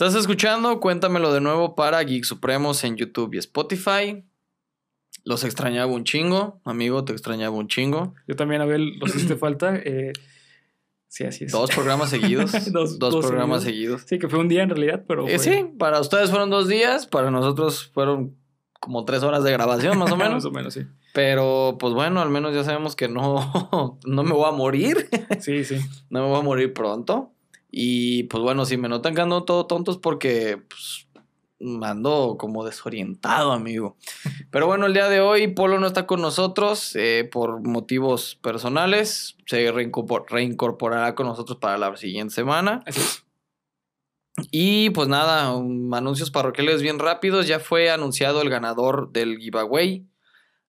[0.00, 4.24] Estás escuchando, cuéntamelo de nuevo para Geek Supremos en YouTube y Spotify.
[5.26, 8.14] Los extrañaba un chingo, amigo, te extrañaba un chingo.
[8.26, 9.76] Yo también, Abel, los hiciste falta.
[9.76, 10.14] Eh,
[11.06, 11.52] sí, así es.
[11.52, 12.50] Dos programas seguidos.
[12.72, 14.04] dos, programas seguidos.
[14.06, 15.28] Sí, que fue un día en realidad, pero.
[15.28, 18.38] Eh, sí, para ustedes fueron dos días, para nosotros fueron
[18.80, 20.32] como tres horas de grabación, más o menos.
[20.32, 20.80] más o menos, sí.
[21.12, 25.10] Pero, pues bueno, al menos ya sabemos que no, no me voy a morir.
[25.40, 25.76] sí, sí.
[26.08, 27.34] No me voy a morir pronto.
[27.70, 31.06] Y pues bueno, si me notan que ando todo tontos porque pues,
[31.82, 33.96] ando como desorientado, amigo.
[34.50, 39.36] Pero bueno, el día de hoy Polo no está con nosotros eh, por motivos personales.
[39.46, 42.82] Se reincorporará con nosotros para la siguiente semana.
[44.50, 47.46] Y pues nada, anuncios parroquiales bien rápidos.
[47.46, 50.06] Ya fue anunciado el ganador del giveaway.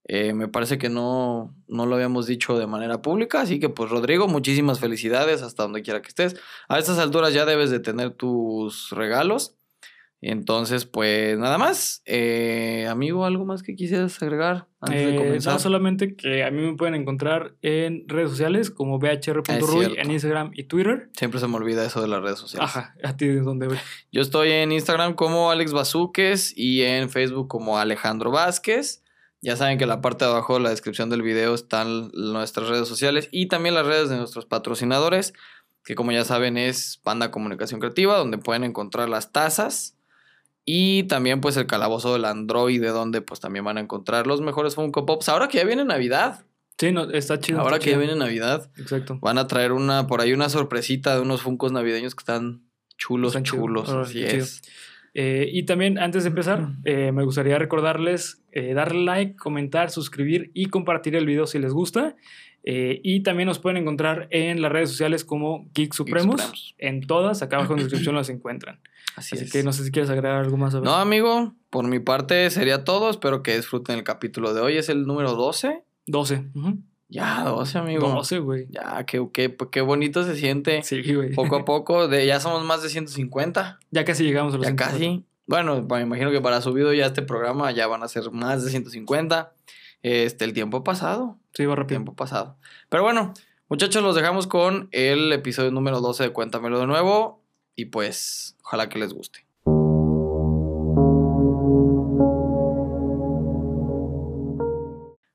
[0.05, 3.89] Eh, me parece que no, no lo habíamos dicho de manera pública, así que pues
[3.89, 6.35] Rodrigo, muchísimas felicidades hasta donde quiera que estés.
[6.67, 9.57] A estas alturas ya debes de tener tus regalos.
[10.21, 12.03] Entonces, pues nada más.
[12.05, 15.53] Eh, amigo, ¿algo más que quisieras agregar antes de eh, comenzar?
[15.53, 20.51] No, solamente que a mí me pueden encontrar en redes sociales como bhr.ruy en Instagram
[20.53, 21.09] y Twitter.
[21.13, 22.69] Siempre se me olvida eso de las redes sociales.
[22.69, 23.77] Ajá, a ti de dónde voy.
[24.11, 29.00] Yo estoy en Instagram como Alex Bazuques y en Facebook como Alejandro Vázquez.
[29.41, 32.69] Ya saben que en la parte de abajo de la descripción del video están nuestras
[32.69, 35.33] redes sociales y también las redes de nuestros patrocinadores,
[35.83, 39.95] que como ya saben es Panda Comunicación Creativa, donde pueden encontrar las tazas
[40.63, 44.75] y también pues el calabozo del Android, donde pues también van a encontrar los mejores
[44.75, 45.29] Funko Pops.
[45.29, 46.45] Ahora que ya viene Navidad.
[46.77, 47.61] Sí, no, está chido.
[47.61, 48.69] Ahora que ya viene Navidad.
[48.77, 49.17] Exacto.
[49.21, 52.63] Van a traer una, por ahí una sorpresita de unos Funkos navideños que están
[52.97, 53.89] chulos, chulos.
[53.89, 54.61] así es.
[55.13, 60.51] Eh, y también, antes de empezar, eh, me gustaría recordarles eh, darle like, comentar, suscribir
[60.53, 62.15] y compartir el video si les gusta.
[62.63, 66.75] y también nos pueden encontrar en las redes sociales como Geek Supremos.
[66.77, 68.79] En todas, acá abajo en la descripción las encuentran.
[69.15, 70.73] Así, que no sé si quieres agregar algo más.
[70.75, 73.09] No, amigo, por mi parte sería todo.
[73.09, 74.77] Espero que disfruten el capítulo de hoy.
[74.77, 75.83] Es el número 12.
[76.05, 76.45] 12.
[77.11, 78.07] Ya, 12, amigo.
[78.07, 78.67] 12, güey.
[78.69, 80.81] Ya, qué, qué, qué, bonito se siente.
[80.81, 81.33] Sí, güey.
[81.33, 82.07] Poco a poco.
[82.07, 83.79] De, ya somos más de 150.
[83.91, 85.25] Ya casi llegamos a los Ya casi.
[85.45, 88.71] Bueno, me imagino que para subido ya este programa ya van a ser más de
[88.71, 89.53] 150.
[90.03, 91.37] Este, el tiempo pasado.
[91.53, 91.97] Sí, va rápido.
[91.97, 92.55] tiempo pasado.
[92.87, 93.33] Pero bueno,
[93.67, 97.43] muchachos, los dejamos con el episodio número 12 de Cuéntamelo de nuevo.
[97.75, 99.45] Y pues, ojalá que les guste.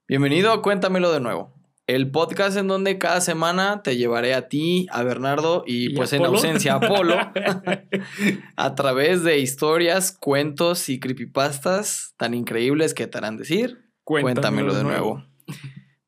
[0.09, 1.56] Bienvenido a Cuéntamelo de nuevo
[1.87, 6.25] el podcast en donde cada semana te llevaré a ti, a Bernardo y, pues en
[6.25, 7.17] ausencia a Polo
[8.57, 13.85] a través de historias, cuentos y creepypastas tan increíbles que te harán decir.
[14.03, 15.25] Cuéntamelo, de nuevo.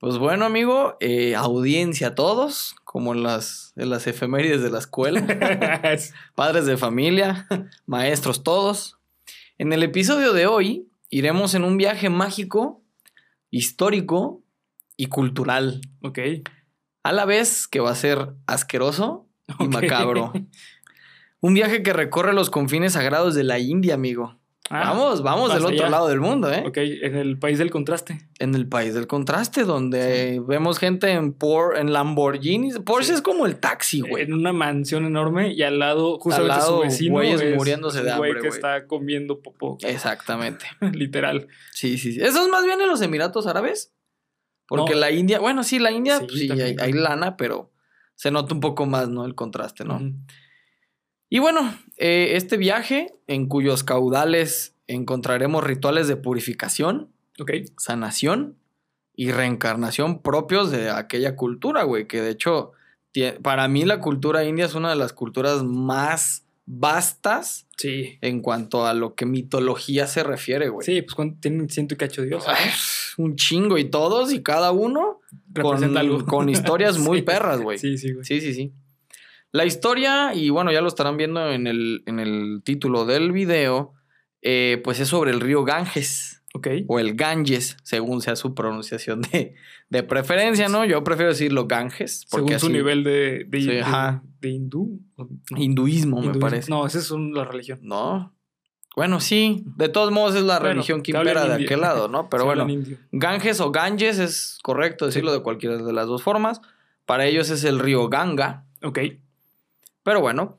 [0.00, 4.78] Pues bueno, amigo, eh, audiencia a todos, como en las, en las efemérides de la
[4.78, 5.26] escuela,
[6.34, 7.46] padres de familia,
[7.86, 8.98] maestros todos.
[9.58, 12.82] En el episodio de hoy iremos en un viaje mágico,
[13.50, 14.42] histórico
[14.98, 15.80] y cultural.
[16.02, 16.18] Ok.
[17.02, 19.26] A la vez que va a ser asqueroso
[19.58, 20.32] y macabro.
[21.40, 24.38] Un viaje que recorre los confines sagrados de la India, amigo.
[24.70, 26.62] Ah, vamos, vamos del otro lado del mundo, ¿eh?
[26.66, 28.28] Ok, en el país del contraste.
[28.38, 32.78] En el país del contraste, donde vemos gente en, por, en Lamborghinis.
[32.80, 34.24] Porsche es como el taxi, güey.
[34.24, 37.14] En una mansión enorme y al lado, justamente al lado, su vecino.
[37.14, 38.32] Güeyes muriéndose de hambre.
[38.32, 39.78] Güey que está comiendo popó.
[39.80, 40.66] Exactamente.
[40.92, 41.48] Literal.
[41.72, 42.20] Sí, sí, sí.
[42.20, 43.94] Eso es más bien en los Emiratos Árabes.
[44.68, 47.70] Porque la India, bueno, sí, la India, sí, pues hay, lana, pero
[48.14, 49.24] se nota un poco más, ¿no?
[49.24, 50.00] El contraste, ¿no?
[51.30, 57.10] Y bueno, eh, este viaje, en cuyos caudales encontraremos rituales de purificación,
[57.76, 58.56] sanación
[59.14, 62.72] y reencarnación propios de aquella cultura, güey, que de hecho,
[63.42, 68.18] para mí la cultura india es una de las culturas más vastas sí.
[68.20, 70.84] en cuanto a lo que mitología se refiere, güey.
[70.84, 72.44] Sí, pues tienen ciento y cacho dios.
[73.16, 75.20] un chingo y todos y cada uno
[75.54, 77.78] con, con historias muy perras, güey.
[77.78, 78.24] Sí, sí, güey.
[78.24, 78.72] Sí, sí, sí.
[79.50, 83.94] La historia, y bueno, ya lo estarán viendo en el, en el título del video,
[84.42, 86.27] eh, pues es sobre el río Ganges.
[86.86, 89.54] O el Ganges, según sea su pronunciación de,
[89.90, 90.84] de preferencia, ¿no?
[90.84, 92.26] Yo prefiero decirlo Ganges.
[92.30, 93.84] Porque según su nivel de, de,
[94.40, 95.00] de, hindú.
[95.56, 96.70] Hinduismo, me parece.
[96.70, 97.80] No, esa es la religión.
[97.82, 98.34] No.
[98.96, 99.62] Bueno, sí.
[99.76, 102.28] De todos modos es la religión que impera de aquel lado, ¿no?
[102.30, 102.66] Pero bueno,
[103.12, 106.60] Ganges o Ganges es correcto decirlo de cualquiera de las dos formas.
[107.04, 108.64] Para ellos es el río Ganga.
[108.82, 108.98] Ok.
[110.02, 110.58] Pero bueno,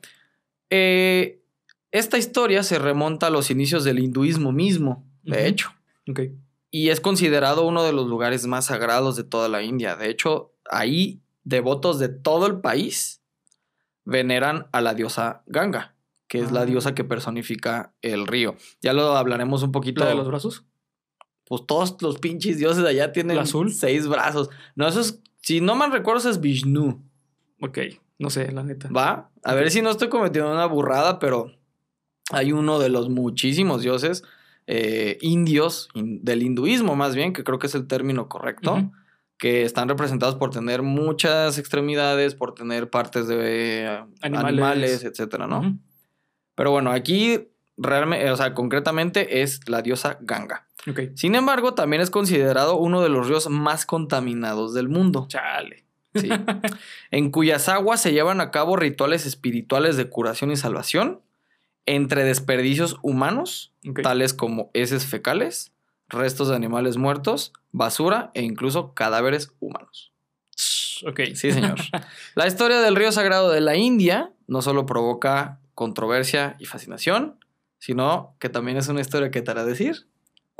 [0.70, 1.42] eh,
[1.90, 5.72] esta historia se remonta a los inicios del hinduismo mismo, de hecho.
[6.70, 9.96] Y es considerado uno de los lugares más sagrados de toda la India.
[9.96, 13.22] De hecho, ahí devotos de todo el país
[14.04, 15.94] veneran a la diosa Ganga.
[16.28, 16.94] que es la diosa Ah.
[16.94, 18.54] que personifica el río.
[18.80, 20.04] Ya lo hablaremos un poquito.
[20.04, 20.64] ¿La de los brazos?
[21.44, 23.72] Pues todos los pinches dioses de allá tienen ¿La azul?
[23.74, 24.48] seis brazos.
[24.76, 27.02] No, eso es, si no mal recuerdo, eso es Vishnu.
[27.60, 27.78] Ok,
[28.20, 28.88] no sé, la neta.
[28.90, 29.32] ¿Va?
[29.42, 31.50] A ver si no estoy cometiendo una burrada, pero
[32.30, 34.22] hay uno de los muchísimos dioses
[34.72, 38.90] eh, indios, in- del hinduismo más bien, que creo que es el término correcto,
[39.36, 44.48] que están representados por tener muchas extremidades, por tener partes de eh, Animales.
[44.52, 45.78] animales, etcétera, ¿no?
[46.54, 50.66] Pero bueno, aquí realmente, o sea, concretamente es la diosa Ganga.
[51.14, 55.26] Sin embargo, también es considerado uno de los ríos más contaminados del mundo.
[55.28, 55.84] Chale.
[56.14, 56.28] Sí.
[57.10, 61.20] en cuyas aguas se llevan a cabo rituales espirituales de curación y salvación
[61.86, 63.72] entre desperdicios humanos,
[64.02, 65.72] tales como heces fecales,
[66.08, 70.12] restos de animales muertos, basura e incluso cadáveres humanos.
[71.06, 71.20] Ok.
[71.34, 71.78] Sí, señor.
[72.34, 77.38] la historia del río sagrado de la India no solo provoca controversia y fascinación,
[77.78, 80.06] sino que también es una historia que te hará decir.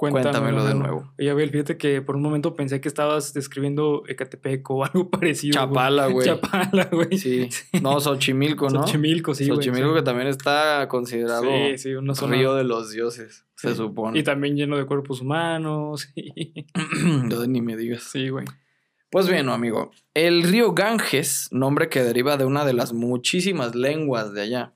[0.01, 1.13] Cuéntamelo de nuevo.
[1.19, 5.53] Ya ve, fíjate que por un momento pensé que estabas describiendo Ecatepec o algo parecido.
[5.55, 6.27] Chapala, güey.
[6.27, 7.09] Chapala, güey.
[7.19, 7.49] Sí.
[7.83, 8.83] No, Xochimilco, ¿no?
[8.87, 9.47] Xochimilco, sí.
[9.47, 9.95] Xochimilco sí.
[9.97, 12.37] que también está considerado Sí, sí, una zona.
[12.37, 14.19] río de los dioses, se supone.
[14.19, 16.09] Y también lleno de cuerpos humanos.
[16.17, 16.67] y-
[17.29, 18.03] Yo ni me digas.
[18.05, 18.47] Sí, güey.
[19.11, 19.91] Pues bien, amigo.
[20.15, 24.73] El río Ganges, nombre que deriva de una de las muchísimas lenguas de allá,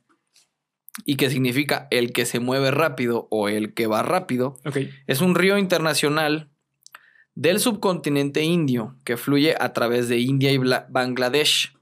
[1.05, 4.57] y que significa el que se mueve rápido o el que va rápido,
[5.07, 6.51] es un río internacional
[7.35, 11.73] del subcontinente indio que fluye a través de India y Bangladesh.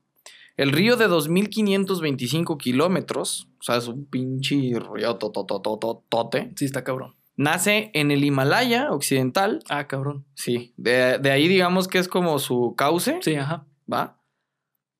[0.56, 4.56] El río de 2.525 kilómetros, o sea, es un pinche
[4.94, 7.14] río tototototote, Sí, está cabrón.
[7.36, 9.60] nace en el Himalaya occidental.
[9.68, 10.24] Ah, cabrón.
[10.34, 13.66] Sí, de, de ahí digamos que es como su cauce, Sí, ajá.
[13.90, 14.18] ¿va?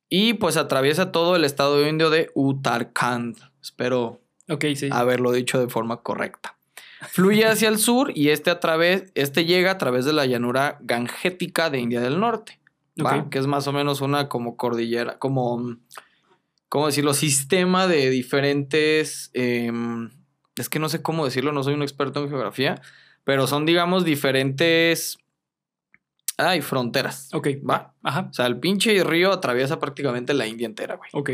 [0.09, 3.37] Y pues atraviesa todo el estado indio de Uttarakhand.
[3.63, 4.89] Espero Ok, sí.
[4.91, 6.57] haberlo dicho de forma correcta.
[7.09, 10.79] Fluye hacia el sur y este, a través, este llega a través de la llanura
[10.83, 12.61] gangética de India del Norte,
[13.05, 13.17] ¿va?
[13.23, 13.31] Ok.
[13.31, 15.79] que es más o menos una como cordillera, como,
[16.69, 17.13] ¿cómo decirlo?
[17.15, 20.11] Sistema de diferentes, em,
[20.57, 22.81] es que no sé cómo decirlo, no soy un experto en geografía,
[23.25, 25.19] pero son, digamos, diferentes,
[26.37, 27.49] ay, fronteras, Ok.
[27.69, 27.95] ¿va?
[28.05, 28.29] Ajá.
[28.31, 31.11] O sea, el pinche río atraviesa prácticamente la India entera, güey.
[31.15, 31.31] Ok.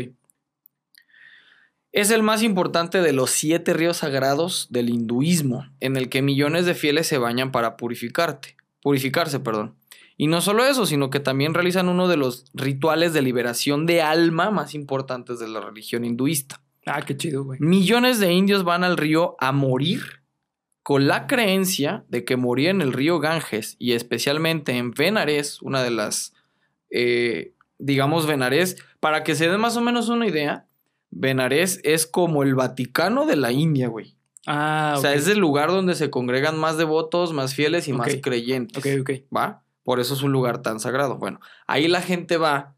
[1.91, 6.65] Es el más importante de los siete ríos sagrados del hinduismo, en el que millones
[6.65, 9.75] de fieles se bañan para purificarte, purificarse, perdón.
[10.15, 14.01] Y no solo eso, sino que también realizan uno de los rituales de liberación de
[14.01, 16.61] alma más importantes de la religión hinduista.
[16.85, 17.59] Ah, qué chido, güey.
[17.59, 20.21] Millones de indios van al río a morir
[20.83, 25.83] con la creencia de que morir en el río Ganges y especialmente en Benares, una
[25.83, 26.33] de las,
[26.89, 30.65] eh, digamos, Benares, para que se den más o menos una idea,
[31.11, 34.15] Benares es como el Vaticano de la India, güey.
[34.45, 38.15] Ah, O sea, es el lugar donde se congregan más devotos, más fieles y más
[38.21, 38.77] creyentes.
[38.77, 39.11] Ok, ok.
[39.35, 39.63] ¿Va?
[39.83, 41.17] Por eso es un lugar tan sagrado.
[41.17, 42.75] Bueno, ahí la gente va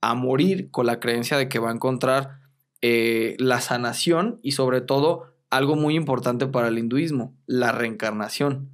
[0.00, 2.40] a morir con la creencia de que va a encontrar
[2.82, 8.70] eh, la sanación y sobre todo algo muy importante para el hinduismo, la reencarnación.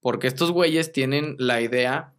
[0.00, 2.14] Porque estos güeyes tienen la idea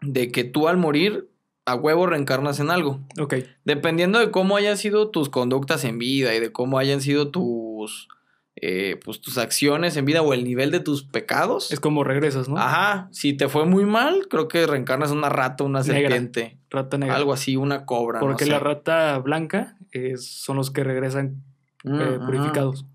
[0.00, 1.30] de que tú al morir
[1.66, 3.00] a huevo reencarnas en algo.
[3.20, 3.34] Ok.
[3.64, 8.08] Dependiendo de cómo hayan sido tus conductas en vida y de cómo hayan sido tus,
[8.56, 11.72] eh, pues, tus acciones en vida o el nivel de tus pecados.
[11.72, 12.58] Es como regresas, ¿no?
[12.58, 15.94] Ajá, si te fue muy mal, creo que reencarnas una rata, una Negra.
[16.10, 17.16] serpiente, Rata negra.
[17.16, 18.20] algo así, una cobra.
[18.20, 18.50] no Porque sé.
[18.50, 21.42] la rata blanca es- son los que regresan
[21.84, 22.86] eh, purificados.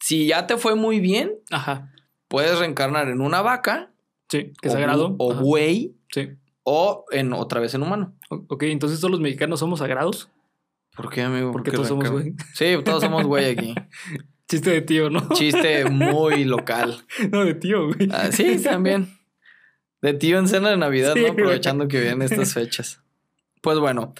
[0.00, 1.92] Si ya te fue muy bien, Ajá.
[2.28, 3.90] puedes reencarnar en una vaca,
[4.28, 5.14] Sí, que es sagrado.
[5.18, 5.40] o Ajá.
[5.40, 6.30] buey, Sí.
[6.70, 8.14] O en otra vez en humano.
[8.28, 10.28] Ok, entonces todos los mexicanos somos sagrados.
[10.94, 11.50] ¿Por qué, amigo?
[11.52, 12.34] Porque ¿Por qué todos somos güey.
[12.52, 13.74] Sí, todos somos güey aquí.
[14.48, 15.28] Chiste de tío, ¿no?
[15.32, 17.04] Chiste muy local.
[17.30, 18.08] no, de tío, güey.
[18.12, 19.18] Ah, sí, también.
[20.02, 21.28] De tío en cena de Navidad, Sí, ¿no?
[21.28, 21.32] güey.
[21.32, 23.00] Aprovechando que vienen estas fechas.
[23.62, 24.12] Pues bueno,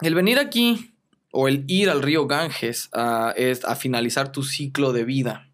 [0.00, 0.94] el venir aquí
[1.30, 5.50] o el ir al río Ganges a, es a finalizar tu ciclo de vida.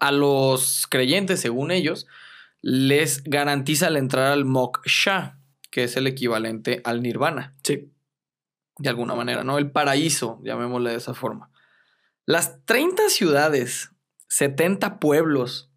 [0.00, 2.06] A los creyentes, según ellos,
[2.62, 5.38] les garantiza la entrada al moksha,
[5.70, 7.90] que es el equivalente al nirvana Sí.
[8.78, 9.58] de alguna manera, ¿no?
[9.58, 11.50] El paraíso, llamémosle de esa forma.
[12.24, 13.90] Las 30 ciudades,
[14.28, 15.70] 70 pueblos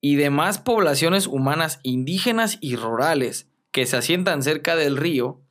[0.00, 5.42] y demás poblaciones humanas indígenas y rurales que se asientan cerca del río,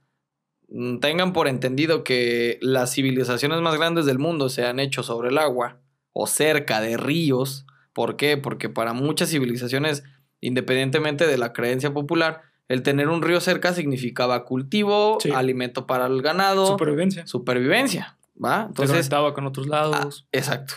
[0.69, 5.29] mm, tengan por entendido que las civilizaciones más grandes del mundo se han hecho sobre
[5.29, 5.81] el agua
[6.13, 7.65] o cerca de ríos.
[7.93, 8.37] ¿Por qué?
[8.37, 10.03] Porque para muchas civilizaciones,
[10.41, 15.31] independientemente de la creencia popular, el tener un río cerca significaba cultivo, Sí.
[15.31, 17.25] alimento para el ganado, Supervivencia.
[17.27, 18.65] supervivencia, ¿va?
[18.67, 18.97] Entonces.
[18.99, 20.25] estaba con otros lados.
[20.25, 20.75] Ah, exacto.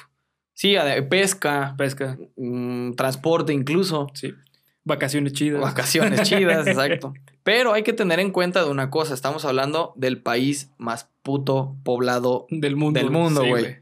[0.54, 0.76] Sí,
[1.10, 1.74] pesca.
[1.76, 2.18] Pesca.
[2.36, 4.06] Mm, transporte incluso.
[4.14, 4.32] Sí.
[4.84, 5.60] Vacaciones chidas.
[5.60, 7.14] Vacaciones chidas, exacto.
[7.42, 11.76] Pero hay que tener en cuenta de una cosa, estamos hablando del país más puto
[11.84, 12.98] poblado del mundo.
[13.00, 13.81] Del mundo, güey.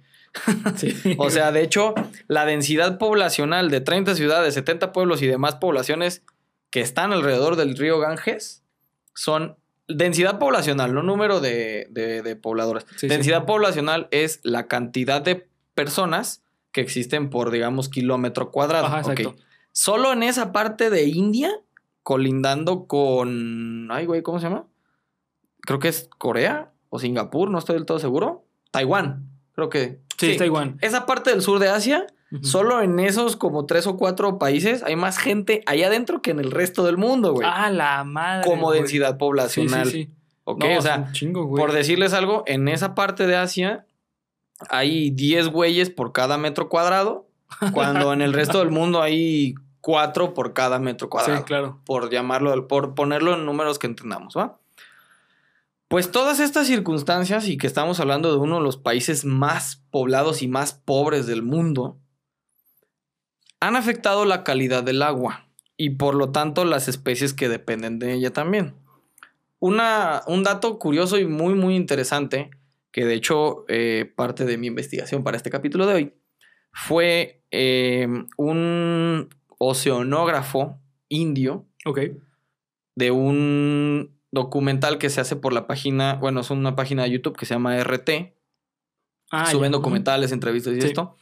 [1.19, 1.95] O sea, de hecho,
[2.29, 6.23] la densidad poblacional de 30 ciudades, 70 pueblos y demás poblaciones
[6.71, 8.63] que están alrededor del río Ganges
[9.15, 9.57] son
[9.89, 12.87] densidad poblacional, no número de, pobladores.
[13.03, 18.87] densidad poblacional es la cantidad de personas que existen por, digamos, kilómetro cuadrado.
[18.87, 19.35] Ajá, exacto.
[19.73, 21.51] Solo en esa parte de India,
[22.03, 23.89] colindando con.
[23.91, 24.67] Ay, güey, ¿cómo se llama?
[25.63, 28.45] Creo que es Corea o Singapur, no estoy del todo seguro.
[28.71, 30.01] Taiwán, creo que.
[30.21, 30.79] Sí, Taiwán.
[30.81, 32.07] Esa parte del sur de Asia,
[32.43, 36.39] solo en esos como tres o cuatro países hay más gente allá adentro que en
[36.39, 37.49] el resto del mundo, güey.
[37.51, 38.49] Ah, la madre.
[38.49, 39.87] Como densidad poblacional.
[39.87, 40.11] Sí, sí, sí.
[40.45, 41.13] Ok, o sea,
[41.57, 43.87] por decirles algo, en esa parte de Asia
[44.69, 47.27] hay 10 güeyes por cada metro cuadrado
[47.73, 51.39] cuando en el resto del mundo hay cuatro por cada metro cuadrado.
[51.39, 51.81] Sí, claro.
[51.85, 54.60] Por llamarlo, por ponerlo en números que entendamos, ¿va?
[55.91, 60.41] Pues todas estas circunstancias y que estamos hablando de uno de los países más poblados
[60.41, 61.99] y más pobres del mundo,
[63.59, 68.13] han afectado la calidad del agua y por lo tanto las especies que dependen de
[68.13, 68.77] ella también.
[69.59, 72.51] Una, un dato curioso y muy muy interesante,
[72.93, 76.15] que de hecho eh, parte de mi investigación para este capítulo de hoy,
[76.73, 79.29] fue em, un
[79.59, 80.79] oceanógrafo
[81.09, 81.67] indio.
[82.95, 87.37] De un documental que se hace por la página, bueno, es una página de YouTube
[87.37, 88.35] que se llama RT.
[89.31, 91.17] Ah, Suben documentales, entrevistas y esto.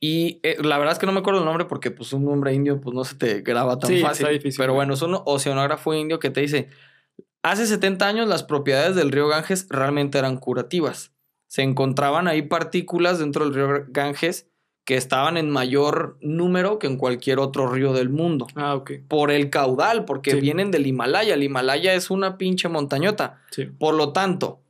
[0.00, 2.52] Y eh, la verdad es que no me acuerdo el nombre porque pues un nombre
[2.52, 4.26] indio pues no se te graba tan fácil.
[4.56, 6.68] Pero bueno, es un oceanógrafo indio que te dice,
[7.42, 11.12] hace 70 años las propiedades del río Ganges realmente eran curativas.
[11.46, 14.50] Se encontraban ahí partículas dentro del río Ganges
[14.84, 18.46] que estaban en mayor número que en cualquier otro río del mundo.
[18.54, 18.92] Ah, ok.
[19.08, 21.34] Por el caudal, porque vienen del Himalaya.
[21.34, 23.40] El Himalaya es una pinche montañota.
[23.50, 23.64] Sí.
[23.66, 24.60] Por lo tanto,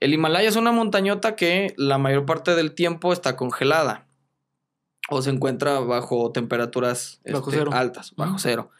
[0.00, 4.06] el Himalaya es una montañota que la mayor parte del tiempo está congelada.
[5.08, 8.70] O se encuentra bajo temperaturas este, altas, bajo cero.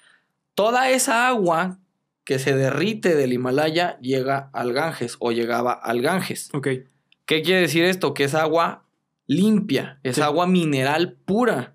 [0.55, 1.79] Toda esa agua
[2.25, 6.51] que se derrite del Himalaya llega al Ganges o llegaba al Ganges.
[6.55, 6.69] Ok.
[7.27, 8.13] ¿Qué quiere decir esto?
[8.15, 8.84] Que esa agua
[9.27, 11.75] limpia, es agua mineral pura.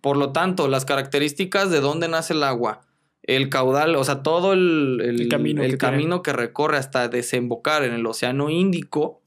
[0.00, 2.82] Por lo tanto, las características de dónde nace el agua,
[3.22, 8.06] el caudal, o sea, todo el, camino, que, camino que, recorre hasta desembocar en el
[8.06, 9.20] Océano Índico,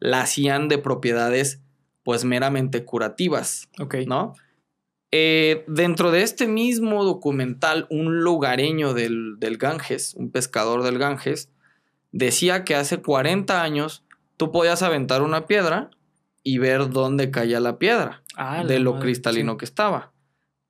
[0.00, 1.60] la hacían de propiedades
[2.02, 3.68] pues meramente curativas.
[3.78, 3.96] Ok.
[4.06, 4.34] ¿No?
[5.12, 11.50] Eh, dentro de este mismo documental, un lugareño del, del Ganges, un pescador del Ganges,
[12.12, 14.04] decía que hace 40 años
[14.36, 15.90] tú podías aventar una piedra
[16.46, 20.12] y ver dónde caía la piedra, ah, de lo cristalino que estaba.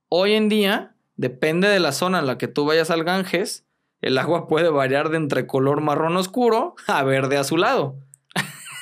[0.09, 3.67] Hoy en día, depende de la zona en la que tú vayas al Ganges,
[4.01, 7.99] el agua puede variar de entre color marrón oscuro a verde azulado.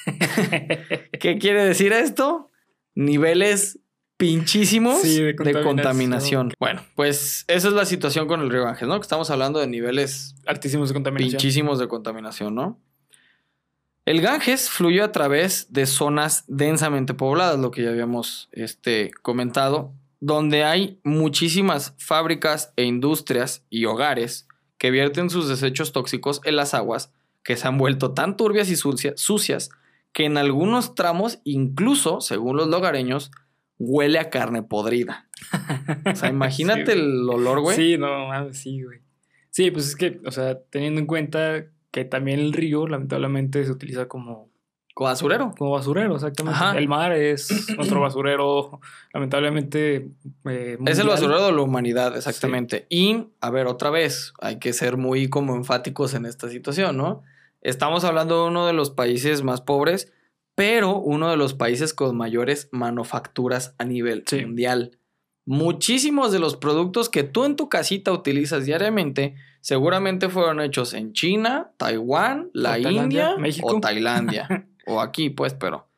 [1.18, 2.52] ¿Qué quiere decir esto?
[2.94, 3.80] Niveles
[4.16, 5.34] pinchísimos de,
[5.64, 6.52] contaminación.
[6.60, 8.94] Bueno, pues esa es la situación con el río Ganges, ¿no?
[9.00, 11.40] Que estamos hablando de niveles altísimos de contaminación.
[11.40, 12.78] Pinchísimos de contaminación, ¿no?
[14.04, 19.94] El Ganges fluyó a través de zonas densamente pobladas, lo que ya habíamos este, comentado,
[20.20, 24.46] donde hay muchísimas fábricas e industrias y hogares
[24.76, 28.76] que vierten sus desechos tóxicos en las aguas que se han vuelto tan turbias y
[28.76, 29.70] sucias
[30.12, 33.30] que en algunos tramos, incluso, según los lugareños,
[33.78, 35.28] huele a carne podrida.
[36.10, 37.76] O sea, imagínate el olor, güey.
[37.76, 39.00] Sí, no, sí, güey.
[39.50, 43.70] Sí, pues es que, o sea, teniendo en cuenta que también el río lamentablemente se
[43.70, 44.50] utiliza como...
[44.94, 45.54] Como basurero.
[45.56, 46.58] Como basurero, exactamente.
[46.76, 48.80] El mar es nuestro basurero,
[49.12, 50.08] lamentablemente.
[50.44, 52.86] Eh, es el basurero de la humanidad, exactamente.
[52.90, 57.22] Y, a ver, otra vez, hay que ser muy como enfáticos en esta situación, ¿no?
[57.60, 60.12] Estamos hablando de uno de los países más pobres,
[60.56, 64.98] pero uno de los países con mayores manufacturas a nivel mundial.
[65.46, 71.14] Muchísimos de los productos que tú en tu casita utilizas diariamente seguramente fueron hechos en
[71.14, 74.68] China, Taiwán, la India o Tailandia.
[74.86, 75.88] o aquí, pues, pero.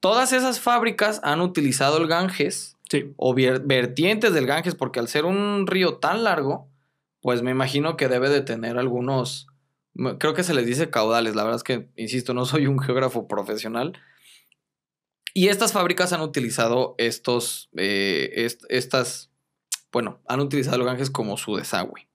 [0.00, 2.76] Todas esas fábricas han utilizado el Ganges
[3.16, 6.70] o vertientes del Ganges, porque al ser un río tan largo,
[7.20, 9.48] pues me imagino que debe de tener algunos.
[10.18, 11.34] Creo que se les dice caudales.
[11.34, 14.00] La verdad es que, insisto, no soy un geógrafo profesional.
[15.34, 17.68] Y estas fábricas han utilizado estos.
[17.76, 19.30] Eh, estas.
[19.92, 22.07] Bueno, han utilizado el Ganges como su desagüe.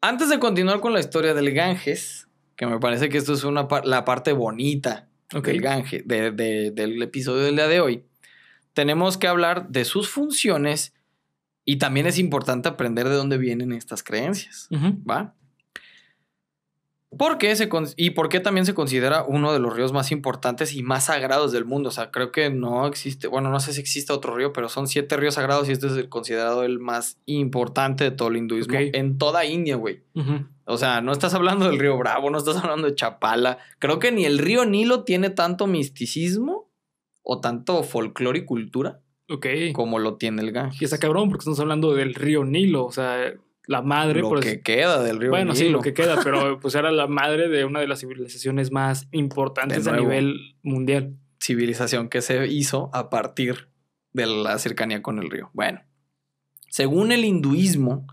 [0.00, 3.66] Antes de continuar con la historia del Ganges, que me parece que esto es una
[3.84, 8.04] la parte bonita del Gange, del episodio del día de hoy,
[8.72, 10.94] tenemos que hablar de sus funciones
[11.64, 14.68] y también es importante aprender de dónde vienen estas creencias.
[15.08, 15.34] ¿Va?
[17.16, 20.74] ¿Por qué se ¿Y por qué también se considera uno de los ríos más importantes
[20.74, 21.88] y más sagrados del mundo?
[21.88, 24.88] O sea, creo que no existe, bueno, no sé si existe otro río, pero son
[24.88, 28.76] siete ríos sagrados y este es el considerado el más importante de todo el hinduismo
[28.78, 30.02] en toda India, güey.
[30.64, 33.58] O sea, no estás hablando del río Bravo, no estás hablando de Chapala.
[33.78, 36.70] Creo que ni el río Nilo tiene tanto misticismo
[37.22, 39.00] o tanto folclore y cultura.
[39.72, 40.80] Como lo tiene el Ganges.
[40.80, 42.84] Y está cabrón porque estamos hablando del río Nilo.
[42.84, 43.32] O sea,
[43.66, 44.20] la madre.
[44.20, 47.48] Lo que queda del río Bueno, sí, lo que queda, pero pues era la madre
[47.48, 51.16] de una de las civilizaciones más importantes a nivel mundial.
[51.40, 53.68] Civilización que se hizo a partir
[54.12, 55.50] de la cercanía con el río.
[55.52, 55.82] Bueno,
[56.70, 58.06] según el hinduismo,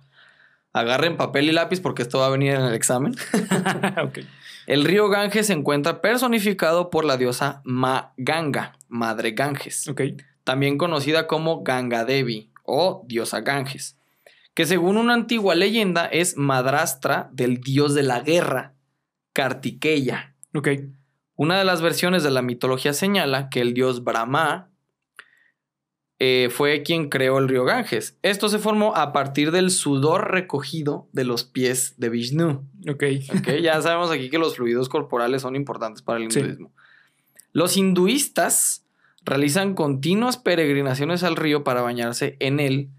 [0.74, 3.16] agarren papel y lápiz porque esto va a venir en el examen.
[4.66, 9.92] El río Ganges se encuentra personificado por la diosa Ma Ganga, Madre Ganges.
[10.46, 13.98] También conocida como Ganga Devi o diosa Ganges
[14.54, 18.76] que según una antigua leyenda es madrastra del dios de la guerra,
[19.34, 20.36] Kartikeya.
[20.54, 20.70] Ok.
[21.36, 24.70] Una de las versiones de la mitología señala que el dios Brahma
[26.20, 28.18] eh, fue quien creó el río Ganges.
[28.22, 32.64] Esto se formó a partir del sudor recogido de los pies de Vishnu.
[32.88, 33.04] Ok.
[33.40, 36.72] okay ya sabemos aquí que los fluidos corporales son importantes para el hinduismo.
[37.52, 38.86] Los hinduistas
[39.26, 42.90] realizan continuas peregrinaciones al río para bañarse en él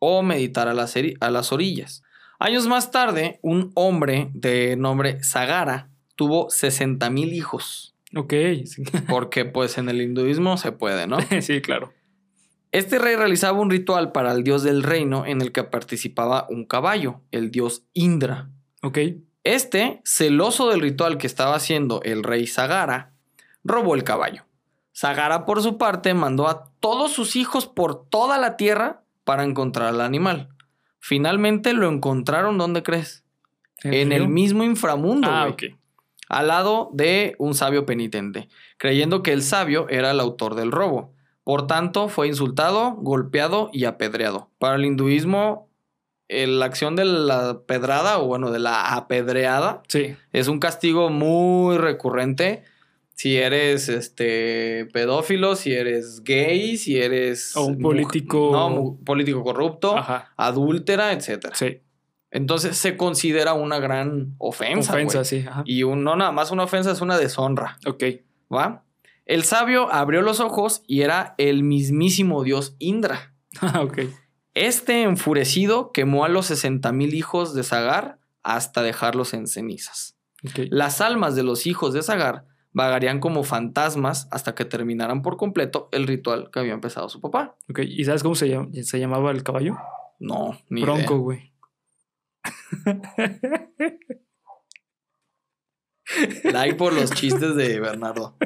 [0.00, 2.02] o meditar a las, a las orillas.
[2.40, 7.94] Años más tarde, un hombre de nombre Sagara tuvo 60 mil hijos.
[8.16, 8.34] Ok.
[9.08, 11.18] Porque pues en el hinduismo se puede, ¿no?
[11.40, 11.92] sí, claro.
[12.72, 16.64] Este rey realizaba un ritual para el dios del reino en el que participaba un
[16.64, 18.48] caballo, el dios Indra.
[18.82, 18.98] Ok.
[19.42, 23.12] Este, celoso del ritual que estaba haciendo el rey Sagara,
[23.64, 24.44] robó el caballo.
[24.92, 29.88] Sagara, por su parte, mandó a todos sus hijos por toda la tierra para encontrar
[29.88, 30.48] al animal.
[30.98, 33.24] Finalmente lo encontraron, ¿dónde crees?
[33.82, 35.54] en el mismo inframundo, ah,
[36.28, 41.14] Al lado de un sabio penitente, creyendo que el sabio era el autor del robo.
[41.44, 44.50] Por tanto, fue insultado, golpeado y apedreado.
[44.58, 45.68] Para el hinduismo,
[46.28, 50.14] la acción de la pedrada, o bueno, de la apedreada, sí.
[50.32, 52.62] es un castigo muy recurrente
[53.20, 59.94] si eres este pedófilo, si eres gay, si eres o un político no, político corrupto,
[60.38, 61.54] adúltera, etcétera.
[61.54, 61.82] Sí.
[62.30, 64.94] Entonces se considera una gran ofensa.
[64.94, 65.44] Ofensa, sí.
[65.66, 67.76] Y un, no nada más una ofensa, es una deshonra.
[67.86, 68.04] Ok.
[68.50, 68.86] ¿Va?
[69.26, 73.34] El sabio abrió los ojos y era el mismísimo dios Indra.
[73.60, 73.98] Ah, ok.
[74.54, 80.16] Este enfurecido quemó a los 60 mil hijos de Zagar hasta dejarlos en cenizas.
[80.70, 85.88] Las almas de los hijos de Zagar vagarían como fantasmas hasta que terminaran por completo
[85.92, 87.56] el ritual que había empezado su papá.
[87.68, 89.76] Ok, ¿y sabes cómo se, se llamaba el caballo?
[90.18, 91.52] No, ni Bronco, güey.
[96.44, 98.36] like por los chistes de Bernardo.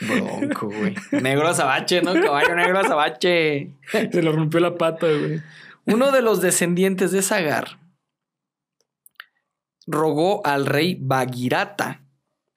[0.00, 0.94] Bronco, güey.
[1.12, 2.12] Negro azabache, ¿no?
[2.14, 3.72] Caballo negro azabache.
[3.90, 5.42] Se le rompió la pata, güey.
[5.86, 7.78] Uno de los descendientes de Sagar
[9.86, 12.05] rogó al rey Bagirata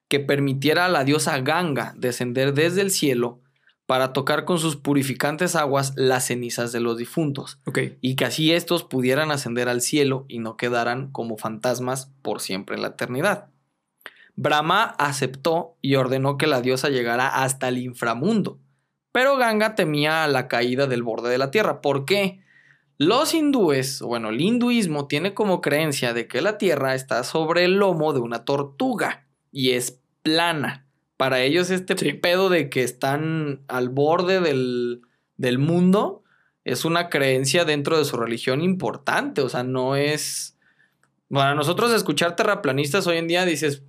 [0.10, 3.40] que permitiera a la diosa Ganga descender desde el cielo
[3.86, 7.60] para tocar con sus purificantes aguas las cenizas de los difuntos.
[8.02, 12.76] Y que así estos pudieran ascender al cielo y no quedaran como fantasmas por siempre
[12.76, 13.50] en la eternidad.
[14.36, 18.60] Brahma aceptó y ordenó que la diosa llegara hasta el inframundo.
[19.12, 21.82] Pero Ganga temía la caída del borde de la tierra.
[21.82, 22.42] ¿Por qué?
[22.98, 27.78] Los hindúes, bueno, el hinduismo tiene como creencia de que la tierra está sobre el
[27.78, 30.86] lomo de una tortuga y es plana.
[31.18, 35.02] Para ellos este pedo de que están al borde del,
[35.38, 36.24] del mundo
[36.64, 39.42] es una creencia dentro de su religión importante.
[39.42, 40.58] O sea, no es...
[41.30, 43.84] Para nosotros escuchar terraplanistas hoy en día dices,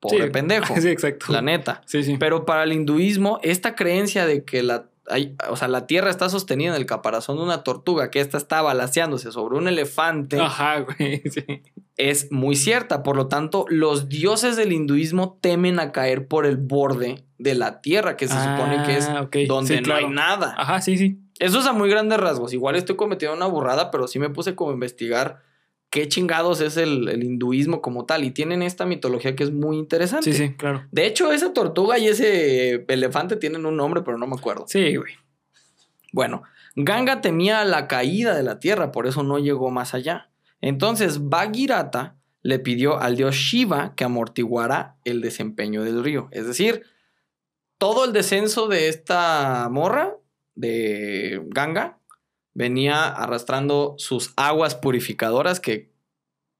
[0.00, 0.74] pobre pendejo.
[0.80, 1.32] Sí, exacto.
[1.32, 1.82] La neta.
[1.86, 2.16] Sí, sí.
[2.18, 4.90] Pero para el hinduismo, esta creencia de que la
[5.48, 8.62] o sea, la tierra está sostenida en el caparazón de una tortuga, que esta está
[8.62, 10.40] balanceándose sobre un elefante.
[10.40, 11.22] Ajá, güey,
[11.96, 13.02] Es muy cierta.
[13.02, 17.80] Por lo tanto, los dioses del hinduismo temen a caer por el borde de la
[17.80, 20.54] tierra, que se supone que es ah, donde no hay nada.
[20.56, 21.18] Ajá, sí, sí.
[21.38, 22.52] Eso es a muy grandes rasgos.
[22.52, 25.42] Igual estoy cometiendo una burrada, pero sí me puse como a investigar
[25.92, 28.24] qué chingados es el, hinduismo como tal.
[28.24, 30.32] Y tienen esta mitología que es muy interesante.
[30.32, 30.84] Sí, sí, claro.
[30.90, 34.64] De hecho, esa tortuga y ese elefante tienen un nombre, pero no me acuerdo.
[34.66, 35.12] Sí, güey.
[36.12, 36.42] Bueno,
[36.74, 40.30] Ganga temía la caída de la tierra, por eso no llegó más allá.
[40.62, 46.28] Entonces, Bagirata le pidió al dios Shiva que amortiguara el desempeño del río.
[46.30, 46.84] Es decir,
[47.76, 50.16] todo el descenso de esta morra,
[50.54, 51.98] de Ganga,
[52.54, 55.92] venía arrastrando sus aguas purificadoras, que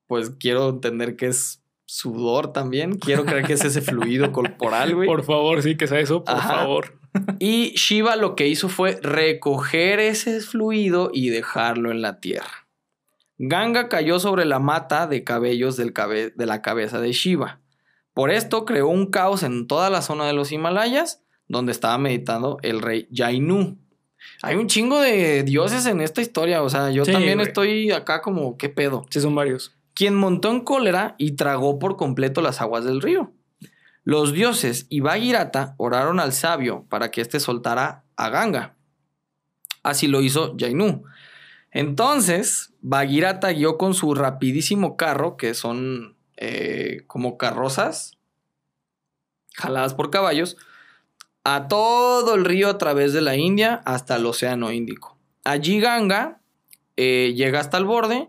[0.07, 2.99] pues quiero entender que es sudor también.
[2.99, 5.07] Quiero creer que es ese fluido corporal, güey.
[5.09, 6.99] Por favor, sí, que sea eso, por favor.
[7.39, 12.67] Y Shiva lo que hizo fue recoger ese fluido y dejarlo en la tierra.
[13.37, 17.61] Ganga cayó sobre la mata de cabellos del de la cabeza de Shiva.
[18.15, 22.59] Por esto creó un caos en toda la zona de los Himalayas, donde estaba meditando
[22.63, 23.79] el rey Jainu.
[24.43, 28.57] Hay un chingo de dioses en esta historia, o sea, yo también estoy acá como,
[28.57, 29.07] ¿qué pedo?
[29.11, 29.73] Sí, son varios.
[29.95, 33.33] Quien montó en cólera y tragó por completo las aguas del río.
[34.05, 38.75] Los dioses y Bagirata oraron al sabio para que éste soltara a Ganga.
[39.83, 41.05] Así lo hizo Jainu.
[41.71, 48.19] Entonces, Bagirata guió con su rapidísimo carro, que son eh, como carrozas
[49.55, 50.57] jaladas por caballos,
[51.45, 55.19] a todo el río a través de la India hasta el Océano Índico.
[55.45, 56.41] Allí Ganga
[56.97, 58.29] eh, llega hasta el borde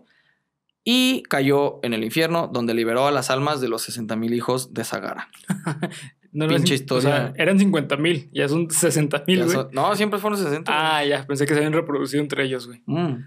[0.84, 4.84] y cayó en el infierno, donde liberó a las almas de los 60.000 hijos de
[4.84, 5.28] Sagara.
[6.32, 7.32] no, Pinche historia.
[7.36, 9.66] eran 50.000, ya son 60.000, güey.
[9.72, 10.70] no, siempre fueron 60.
[10.74, 12.82] Ah, ya, pensé que se habían reproducido entre ellos, güey.
[12.86, 13.24] Mm.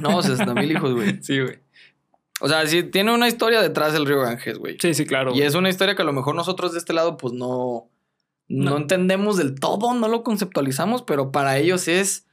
[0.00, 1.18] No, 60.000 hijos, güey.
[1.22, 1.58] Sí, güey.
[2.40, 4.76] O sea, sí, tiene una historia detrás del río Ganges, güey.
[4.80, 5.32] Sí, sí, claro.
[5.34, 7.88] Y es una historia que a lo mejor nosotros de este lado, pues no,
[8.48, 12.26] no entendemos del todo, no lo conceptualizamos, pero para ellos es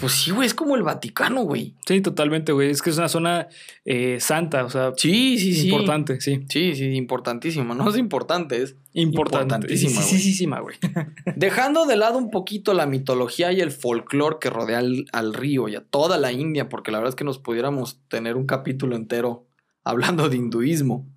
[0.00, 1.74] pues sí, güey, es como el Vaticano, güey.
[1.84, 2.70] Sí, totalmente, güey.
[2.70, 3.48] Es que es una zona
[3.84, 4.92] eh, santa, o sea.
[4.96, 5.68] Sí, sí, sí.
[5.68, 6.44] Importante, sí.
[6.48, 7.74] Sí, sí, importantísima.
[7.74, 10.00] No es importante, es importantísima.
[10.00, 10.76] Sí, sí, sí, güey.
[11.36, 15.74] Dejando de lado un poquito la mitología y el folclore que rodea al, río y
[15.74, 19.48] a toda la India, porque la verdad es que nos pudiéramos tener un capítulo entero
[19.82, 21.08] hablando de hinduismo.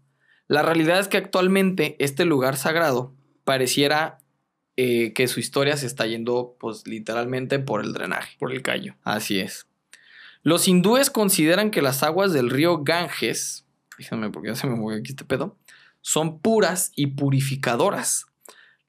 [0.47, 3.13] La realidad es que actualmente este lugar sagrado
[3.51, 4.19] pareciera
[4.77, 8.37] eh, que su historia se está yendo, pues literalmente por el drenaje.
[8.39, 8.95] Por el callo.
[9.03, 9.67] Así es.
[10.41, 13.65] Los hindúes consideran que las aguas del río Ganges,
[14.31, 15.57] porque ya se me movió aquí este pedo,
[15.99, 18.25] son puras y purificadoras.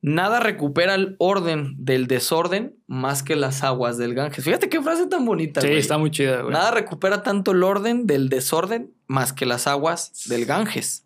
[0.01, 4.45] Nada recupera el orden del desorden más que las aguas del Ganges.
[4.45, 5.61] Fíjate qué frase tan bonita.
[5.61, 6.53] Sí, está muy chida, güey.
[6.53, 11.02] Nada recupera tanto el orden del desorden más que las aguas del Ganges.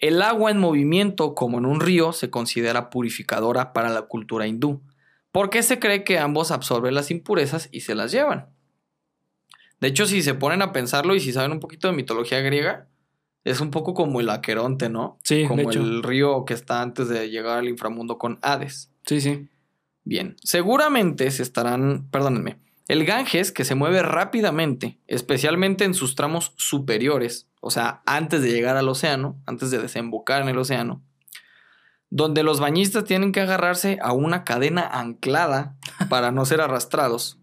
[0.00, 4.82] El agua en movimiento, como en un río, se considera purificadora para la cultura hindú,
[5.30, 8.48] porque se cree que ambos absorben las impurezas y se las llevan.
[9.78, 12.88] De hecho, si se ponen a pensarlo y si saben un poquito de mitología griega,
[13.44, 15.18] es un poco como el Aqueronte, ¿no?
[15.24, 18.90] Sí, como el río que está antes de llegar al inframundo con Hades.
[19.06, 19.48] Sí, sí.
[20.04, 22.58] Bien, seguramente se estarán, perdónenme,
[22.90, 28.50] el Ganges, que se mueve rápidamente, especialmente en sus tramos superiores, o sea, antes de
[28.50, 31.00] llegar al océano, antes de desembocar en el océano,
[32.10, 35.76] donde los bañistas tienen que agarrarse a una cadena anclada
[36.08, 37.38] para no ser arrastrados,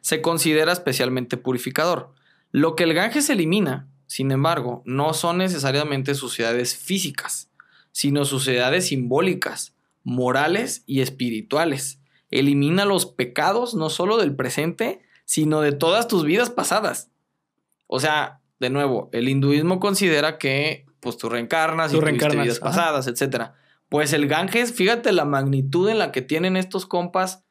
[0.00, 2.12] se considera especialmente purificador.
[2.50, 7.52] Lo que el Ganges elimina, sin embargo, no son necesariamente suciedades físicas,
[7.92, 11.97] sino suciedades simbólicas, morales y espirituales
[12.30, 17.10] elimina los pecados no solo del presente, sino de todas tus vidas pasadas.
[17.86, 23.06] O sea, de nuevo, el hinduismo considera que pues tú reencarnas y reencarnas, vidas pasadas,
[23.06, 23.52] etc.
[23.88, 27.44] Pues el Ganges, fíjate la magnitud en la que tienen estos compas,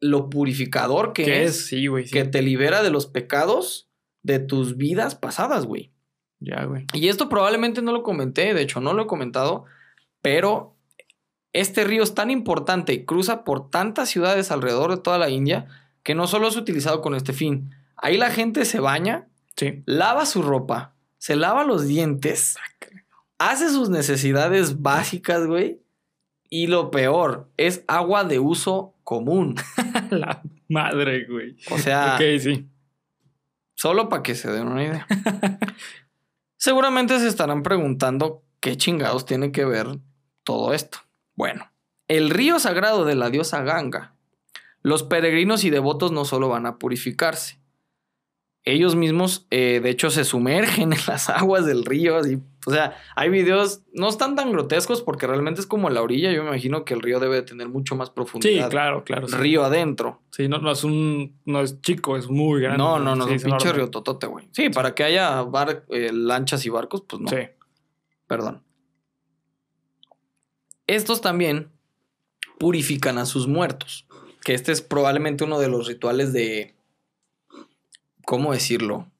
[0.00, 3.88] lo purificador que es, sí, güey, que te libera de los pecados
[4.22, 5.92] de tus vidas pasadas, güey.
[6.40, 6.86] Ya, güey.
[6.92, 9.64] Y esto probablemente no lo comenté, de hecho no lo he comentado,
[10.20, 10.73] pero
[11.54, 15.66] este río es tan importante y cruza por tantas ciudades alrededor de toda la India
[16.02, 17.74] que no solo es utilizado con este fin.
[17.96, 19.28] Ahí la gente se baña,
[19.86, 22.56] lava su ropa, se lava los dientes,
[23.38, 25.80] hace sus necesidades básicas, güey.
[26.50, 29.54] Y lo peor, es agua de uso común.
[30.10, 31.56] la madre, güey.
[31.70, 32.68] O sea, ok, sí.
[33.74, 35.06] Solo para que se den una idea.
[36.56, 39.98] Seguramente se estarán preguntando qué chingados tiene que ver
[40.42, 40.98] todo esto.
[41.34, 41.70] Bueno,
[42.08, 44.14] el río sagrado de la diosa Ganga.
[44.82, 47.58] Los peregrinos y devotos no solo van a purificarse,
[48.66, 52.16] ellos mismos, eh, de hecho, se sumergen en las aguas del río.
[52.66, 56.32] o sea, hay videos, no están tan grotescos porque realmente es como la orilla.
[56.32, 58.64] Yo me imagino que el río debe de tener mucho más profundidad.
[58.64, 59.26] Sí, claro, claro.
[59.26, 60.22] Río adentro.
[60.30, 62.78] Sí, no, no, es un, no es chico, es muy grande.
[62.78, 64.48] No, no, no, es un pinche río totote, güey.
[64.52, 65.44] Sí, para que haya
[65.90, 67.28] eh, lanchas y barcos, pues no.
[67.28, 67.36] Sí.
[68.26, 68.62] Perdón.
[70.86, 71.70] Estos también
[72.58, 74.06] purifican a sus muertos,
[74.42, 76.74] que este es probablemente uno de los rituales de...
[78.24, 79.10] ¿Cómo decirlo?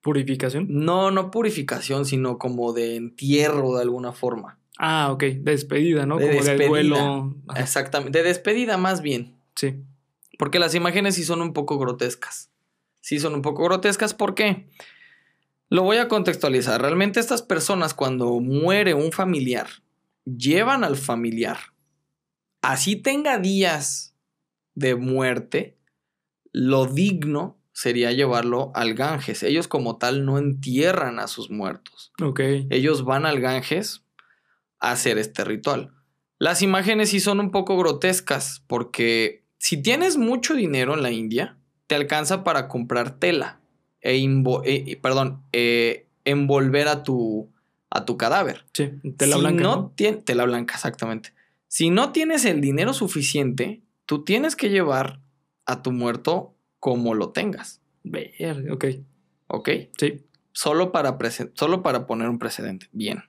[0.00, 0.66] ¿Purificación?
[0.68, 4.58] No, no purificación, sino como de entierro de alguna forma.
[4.78, 5.22] Ah, ok.
[5.22, 6.16] De despedida, ¿no?
[6.16, 7.34] Como de vuelo.
[7.56, 8.18] Exactamente.
[8.18, 9.36] De despedida más bien.
[9.54, 9.76] Sí.
[10.38, 12.50] Porque las imágenes sí son un poco grotescas.
[13.00, 14.14] Sí son un poco grotescas.
[14.14, 14.66] ¿Por qué?
[15.68, 16.80] Lo voy a contextualizar.
[16.80, 19.68] Realmente estas personas cuando muere un familiar,
[20.24, 21.58] llevan al familiar.
[22.62, 24.16] Así tenga días
[24.74, 25.78] de muerte,
[26.52, 29.42] lo digno sería llevarlo al Ganges.
[29.42, 32.12] Ellos como tal no entierran a sus muertos.
[32.22, 32.40] Ok.
[32.70, 34.04] Ellos van al Ganges
[34.80, 35.92] a hacer este ritual.
[36.38, 41.58] Las imágenes sí son un poco grotescas porque si tienes mucho dinero en la India,
[41.86, 43.60] te alcanza para comprar tela
[44.00, 47.53] e, e perdón, e envolver a tu,
[47.94, 48.66] a tu cadáver.
[48.74, 49.62] Sí, tela blanca.
[49.62, 51.32] No, tela blanca, exactamente.
[51.68, 55.20] Si no tienes el dinero suficiente, tú tienes que llevar
[55.64, 57.80] a tu muerto como lo tengas.
[58.02, 58.32] Ver,
[58.70, 58.84] ok.
[59.46, 59.68] Ok.
[59.96, 60.26] Sí.
[60.52, 61.16] Solo para,
[61.54, 62.88] solo para poner un precedente.
[62.92, 63.24] Bien.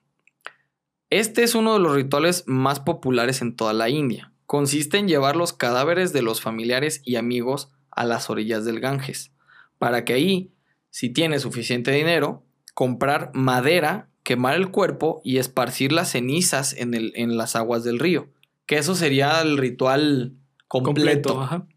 [1.12, 4.34] Este es uno de los rituales más populares en toda la India.
[4.48, 9.32] Consiste en llevar los cadáveres de los familiares y amigos a las orillas del Ganges,
[9.78, 10.52] para que ahí,
[10.90, 17.14] si tienes suficiente dinero, comprar madera, quemar el cuerpo y esparcir las cenizas en, el,
[17.16, 18.28] en las aguas del río.
[18.66, 20.34] Que eso sería el ritual
[20.68, 21.36] completo.
[21.36, 21.68] completo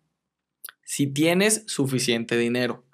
[0.88, 2.86] si tienes suficiente dinero.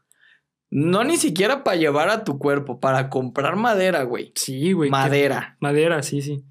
[0.69, 4.33] No ni siquiera para llevar a tu cuerpo, para comprar madera, güey.
[4.35, 4.91] Sí, güey.
[4.91, 5.57] Madera.
[5.61, 6.45] Madera, sí, sí.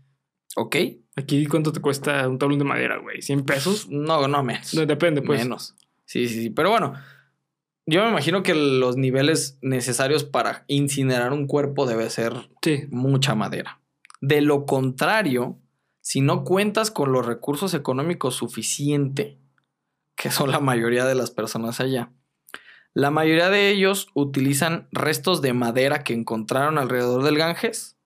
[0.55, 0.77] ¿Ok?
[1.17, 3.17] Aquí, ¿cuánto te cuesta un tablón de madera, güey?
[3.19, 3.89] ¿100 pesos?
[3.89, 4.73] No, no menos.
[4.73, 5.43] No, depende, pues.
[5.43, 5.75] Menos.
[6.05, 6.49] Sí, sí, sí.
[6.49, 6.93] Pero bueno,
[7.85, 12.33] yo me imagino que los niveles necesarios para incinerar un cuerpo debe ser
[12.89, 13.81] mucha madera.
[14.21, 15.59] De lo contrario,
[16.01, 19.37] si no cuentas con los recursos económicos suficientes
[20.15, 22.11] que son la mayoría de las personas allá.
[22.93, 27.97] La mayoría de ellos utilizan restos de madera que encontraron alrededor del Ganges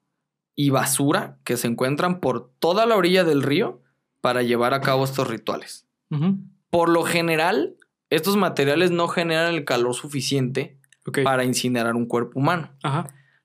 [0.56, 3.82] y basura que se encuentran por toda la orilla del río
[4.22, 5.88] para llevar a cabo estos rituales.
[6.70, 7.76] Por lo general,
[8.10, 10.80] estos materiales no generan el calor suficiente
[11.24, 12.72] para incinerar un cuerpo humano.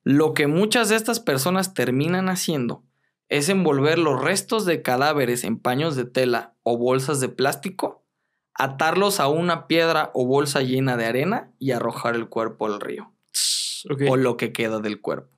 [0.05, 2.85] Lo que muchas de estas personas terminan haciendo
[3.29, 8.03] es envolver los restos de cadáveres en paños de tela o bolsas de plástico
[8.55, 13.13] atarlos a una piedra o bolsa llena de arena y arrojar el cuerpo al río.
[14.09, 15.37] O lo que queda del cuerpo.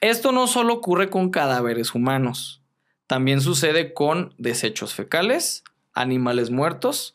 [0.00, 2.62] Esto no solo ocurre con cadáveres humanos,
[3.06, 7.12] también sucede con desechos fecales, animales muertos,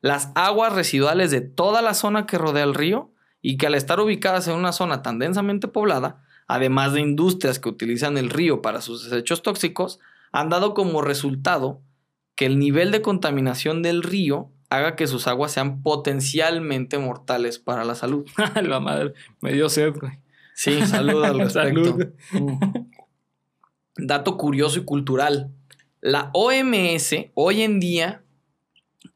[0.00, 4.00] las aguas residuales de toda la zona que rodea el río y que al estar
[4.00, 8.80] ubicadas en una zona tan densamente poblada, además de industrias que utilizan el río para
[8.80, 10.00] sus desechos tóxicos,
[10.32, 11.80] han dado como resultado
[12.34, 17.84] que el nivel de contaminación del río haga que sus aguas sean potencialmente mortales para
[17.84, 18.26] la salud.
[18.62, 20.18] la madre, me dio sed, güey.
[20.54, 21.98] Sí, salud al respecto.
[23.96, 25.50] Dato curioso y cultural.
[26.00, 28.22] La OMS hoy en día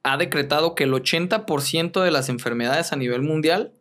[0.05, 3.73] ha decretado que el 80% de las enfermedades a nivel mundial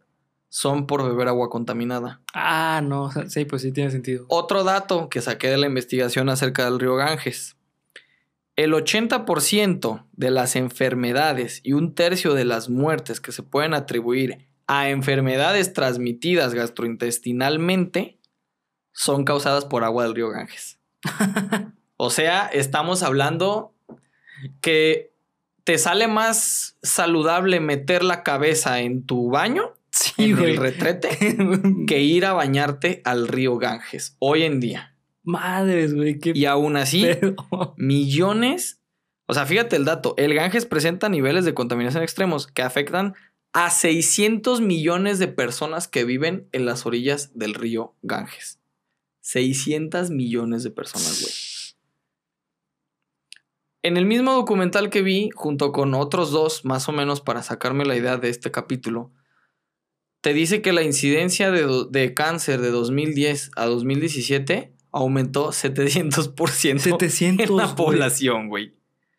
[0.50, 2.22] son por beber agua contaminada.
[2.34, 4.26] Ah, no, sí, pues sí tiene sentido.
[4.30, 7.58] Otro dato que saqué de la investigación acerca del río Ganges.
[8.56, 14.48] El 80% de las enfermedades y un tercio de las muertes que se pueden atribuir
[14.68, 18.20] a enfermedades transmitidas gastrointestinalmente
[18.92, 20.80] son causadas por agua del río Ganges.
[21.98, 23.74] o sea, estamos hablando
[24.62, 25.13] que
[25.64, 29.74] te sale más saludable meter la cabeza en tu baño,
[30.18, 31.38] en el retrete,
[31.88, 34.96] que ir a bañarte al río Ganges hoy en día.
[35.24, 36.20] Madres, güey.
[36.22, 37.08] y aún así,
[37.78, 38.82] millones.
[39.26, 40.16] O sea, fíjate el dato.
[40.18, 43.14] El Ganges presenta niveles de contaminación extremos que afectan
[43.54, 48.60] a 600 millones de personas que viven en las orillas del río Ganges.
[49.22, 51.53] 600 millones de personas, güey.
[53.84, 57.86] En el mismo documental que vi, junto con otros dos, más o menos para sacarme
[57.86, 59.12] la idea de este capítulo,
[60.22, 67.50] te dice que la incidencia de, de cáncer de 2010 a 2017 aumentó 700%, 700
[67.50, 68.74] en la población, güey.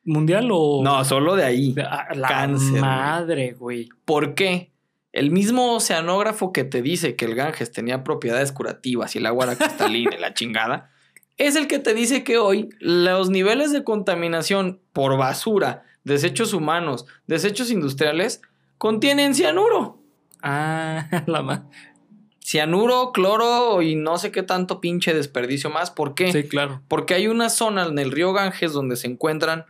[0.05, 0.83] ¿Mundial o...?
[0.83, 1.75] No, solo de ahí.
[1.79, 2.81] Ah, la Cáncer.
[2.81, 3.89] Madre, güey.
[4.05, 4.71] ¿Por qué?
[5.13, 9.45] El mismo oceanógrafo que te dice que el Ganges tenía propiedades curativas y el agua
[9.45, 10.91] era cristalina y la chingada,
[11.37, 17.07] es el que te dice que hoy los niveles de contaminación por basura, desechos humanos,
[17.27, 18.41] desechos industriales,
[18.79, 19.99] contienen cianuro.
[20.43, 21.65] Ah, la madre
[22.45, 25.91] cianuro, cloro y no sé qué tanto pinche desperdicio más.
[25.91, 26.31] ¿Por qué?
[26.31, 26.83] Sí, claro.
[26.89, 29.65] Porque hay una zona en el río Ganges donde se encuentran,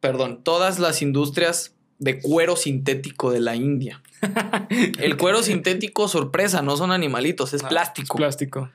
[0.00, 4.02] perdón, todas las industrias de cuero sintético de la India.
[4.98, 8.16] el cuero sintético, sorpresa, no son animalitos, es plástico.
[8.16, 8.70] plástico.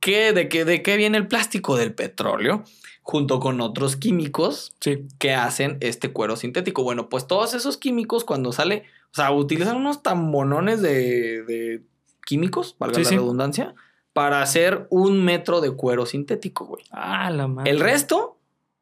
[0.00, 1.76] ¿Qué, de, qué, ¿de qué viene el plástico?
[1.76, 2.64] Del petróleo,
[3.02, 4.74] junto con otros químicos
[5.18, 6.82] que hacen este cuero sintético.
[6.82, 11.82] Bueno, pues todos esos químicos cuando sale, o sea, utilizan unos tambonones de, de
[12.26, 13.74] químicos, valga la redundancia,
[14.12, 16.84] para hacer un metro de cuero sintético, güey.
[16.90, 17.70] Ah, la madre.
[17.70, 18.38] El resto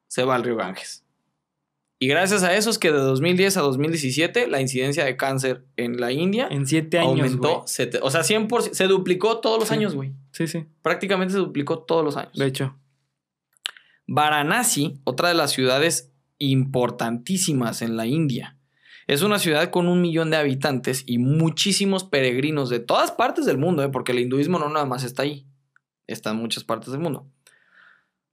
[0.07, 1.05] se va al río Ganges.
[2.01, 6.01] Y gracias a eso es que de 2010 a 2017 la incidencia de cáncer en
[6.01, 7.63] la India en siete años, aumentó.
[7.63, 10.13] o sea, 100%, se duplicó todos los años, güey.
[10.31, 10.67] Sí, sí.
[10.83, 12.35] Prácticamente se duplicó todos los años.
[12.35, 12.77] De hecho.
[14.07, 18.57] Varanasi, otra de las ciudades importantísimas en la India.
[19.09, 23.59] Es una ciudad con un millón de habitantes y muchísimos peregrinos de todas partes del
[23.59, 23.89] mundo, ¿eh?
[23.89, 25.49] porque el hinduismo no nada más está ahí,
[26.07, 27.27] está en muchas partes del mundo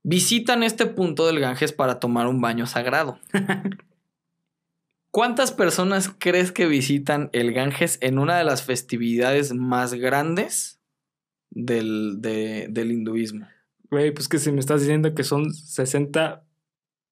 [0.06, 3.18] visitan este punto del Ganges para tomar un baño sagrado.
[5.10, 10.78] ¿Cuántas personas crees que visitan el Ganges en una de las festividades más grandes
[11.50, 13.48] del, del hinduismo?
[13.90, 16.44] Güey, pues que si me estás diciendo que son 60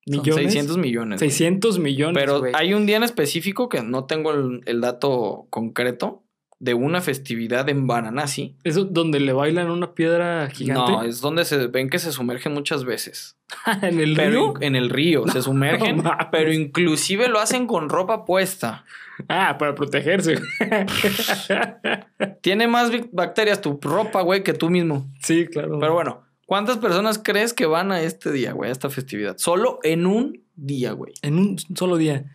[0.07, 0.53] millones.
[0.53, 1.21] 600 millones.
[1.21, 2.23] 600 millones.
[2.23, 6.24] Pero hay un día en específico que no tengo el dato concreto,
[6.61, 8.57] de una festividad en Varanasi.
[8.65, 10.93] ¿Es donde le bailan una piedra gigante?
[10.93, 13.37] No, es donde se ven que se sumergen muchas veces.
[13.83, 14.55] ¿En el río?
[14.61, 18.85] En el río, se sumergen, pero inclusive lo hacen con ropa puesta.
[19.29, 20.41] Ah, para protegerse.
[22.41, 25.07] Tiene más bacterias tu ropa, güey, que tú mismo.
[25.23, 25.79] Sí, claro.
[25.79, 29.37] Pero bueno, ¿cuántas personas crees que van a este día, güey, a esta festividad?
[29.39, 31.13] Solo en un día, güey.
[31.23, 32.33] En un solo día.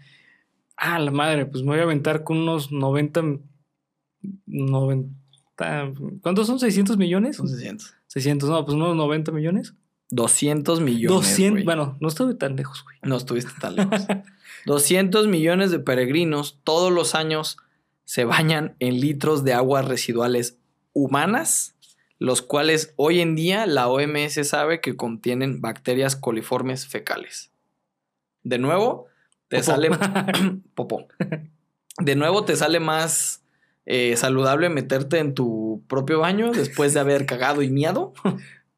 [0.77, 3.21] Ah, la madre, pues me voy a aventar con unos 90
[4.45, 5.09] 90.
[6.21, 6.59] ¿Cuántos son?
[6.59, 7.37] ¿600 millones?
[7.37, 7.93] Son 600.
[8.07, 9.73] 600, no, pues unos 90 millones.
[10.11, 11.27] 200 millones.
[11.27, 12.97] 200, bueno, no estuve tan lejos, güey.
[13.03, 14.07] No estuviste tan lejos.
[14.65, 17.57] 200 millones de peregrinos todos los años
[18.05, 20.57] se bañan en litros de aguas residuales
[20.93, 21.75] humanas,
[22.17, 27.51] los cuales hoy en día la OMS sabe que contienen bacterias coliformes fecales.
[28.43, 29.05] De nuevo,
[29.47, 29.89] te sale.
[30.73, 31.07] Popó.
[31.99, 33.43] De nuevo, te sale más
[33.91, 38.13] eh, saludable meterte en tu propio baño después de haber cagado y miado.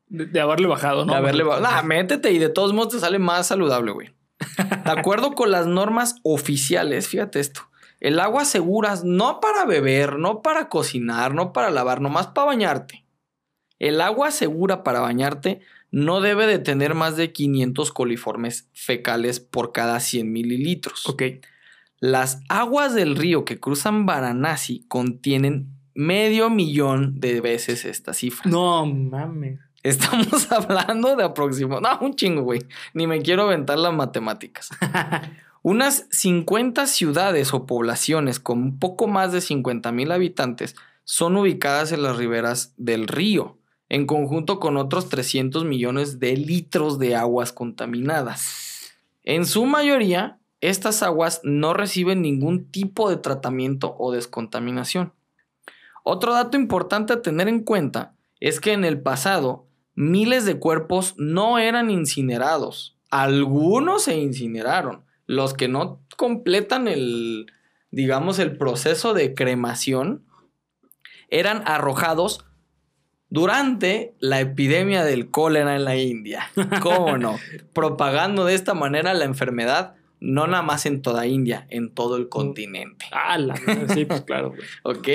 [0.08, 1.12] De, haberle bajado, ¿no?
[1.12, 1.64] De haberle bajado.
[1.64, 4.14] Nah, métete y de todos modos te sale más saludable, güey.
[4.58, 7.62] De acuerdo con las normas oficiales, fíjate esto.
[8.00, 13.06] El agua segura no para beber, no para cocinar, no para lavar, nomás para bañarte.
[13.80, 15.60] El agua segura para bañarte
[15.92, 21.06] no debe de tener más de 500 coliformes fecales por cada 100 mililitros.
[21.08, 21.24] Ok.
[22.02, 28.50] Las aguas del río que cruzan Varanasi contienen medio millón de veces esta cifra.
[28.50, 29.60] No mames.
[29.84, 32.00] Estamos hablando de aproximadamente.
[32.02, 32.66] No, un chingo, güey.
[32.96, 34.70] Ni me quiero aventar las matemáticas.
[35.62, 42.02] Unas 50 ciudades o poblaciones con poco más de 50 mil habitantes son ubicadas en
[42.02, 43.60] las riberas del río,
[43.90, 48.96] en conjunto con otros 300 millones de litros de aguas contaminadas.
[49.24, 55.14] En su mayoría, estas aguas no reciben ningún tipo de tratamiento o descontaminación.
[56.04, 61.16] Otro dato importante a tener en cuenta es que en el pasado miles de cuerpos
[61.18, 62.96] no eran incinerados.
[63.10, 65.04] Algunos se incineraron.
[65.26, 67.52] Los que no completan el,
[67.92, 70.24] digamos, el proceso de cremación
[71.30, 72.46] eran arrojados
[73.30, 76.52] durante la epidemia del cólera en la India.
[76.82, 77.38] ¿Cómo no?
[77.74, 82.30] Propagando de esta manera la enfermedad no nada más en toda India, en todo el
[82.30, 83.06] continente.
[83.12, 83.56] Ah, la
[83.90, 84.54] sí, pues claro.
[84.84, 85.10] ok.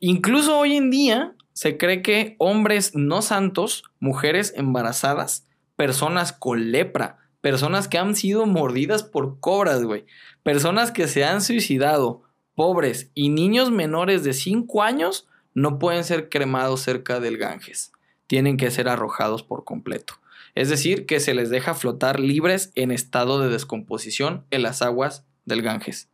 [0.00, 7.18] Incluso hoy en día se cree que hombres no santos, mujeres embarazadas, personas con lepra,
[7.40, 10.04] personas que han sido mordidas por cobras, güey,
[10.42, 12.22] personas que se han suicidado,
[12.56, 17.92] pobres y niños menores de 5 años no pueden ser cremados cerca del Ganges.
[18.26, 20.14] Tienen que ser arrojados por completo
[20.54, 25.26] es decir, que se les deja flotar libres en estado de descomposición en las aguas
[25.44, 26.08] del Ganges.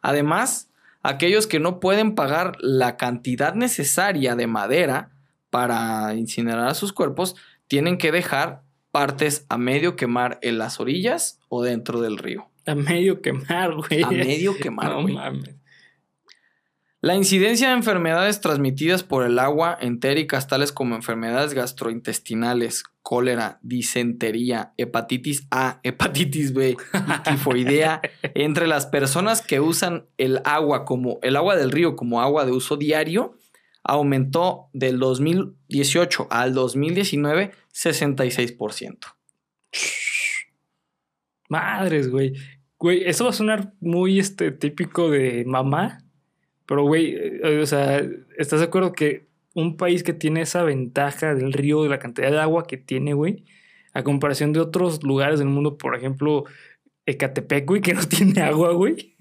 [0.00, 0.70] Además,
[1.02, 5.10] aquellos que no pueden pagar la cantidad necesaria de madera
[5.50, 7.36] para incinerar sus cuerpos,
[7.68, 12.48] tienen que dejar partes a medio quemar en las orillas o dentro del río.
[12.66, 14.02] A medio quemar, güey.
[14.02, 15.16] A medio quemar, güey.
[17.04, 24.72] La incidencia de enfermedades transmitidas por el agua entéricas, tales como enfermedades gastrointestinales, cólera, disentería,
[24.78, 31.36] hepatitis A, hepatitis B y tifoidea, entre las personas que usan el agua como el
[31.36, 33.36] agua del río como agua de uso diario,
[33.82, 38.98] aumentó del 2018 al 2019 66%.
[41.50, 42.32] Madres, güey.
[42.78, 46.03] Güey, eso va a sonar muy este, típico de mamá
[46.66, 48.02] pero, güey, eh, o sea,
[48.38, 52.30] ¿estás de acuerdo que un país que tiene esa ventaja del río, de la cantidad
[52.30, 53.44] de agua que tiene, güey,
[53.92, 56.44] a comparación de otros lugares del mundo, por ejemplo,
[57.06, 59.14] Ecatepec, güey, que no tiene agua, güey.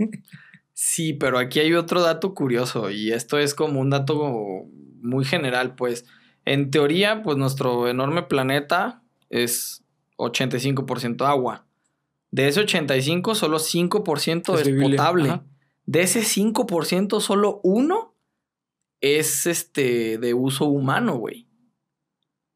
[0.74, 4.66] Sí, pero aquí hay otro dato curioso y esto es como un dato
[5.02, 6.06] muy general, pues.
[6.46, 9.84] En teoría, pues nuestro enorme planeta es
[10.18, 11.66] 85% agua.
[12.32, 15.42] De ese 85, solo 5% es, potable.
[15.86, 18.16] De ese 5%, solo uno
[19.02, 21.48] es este de uso humano, güey.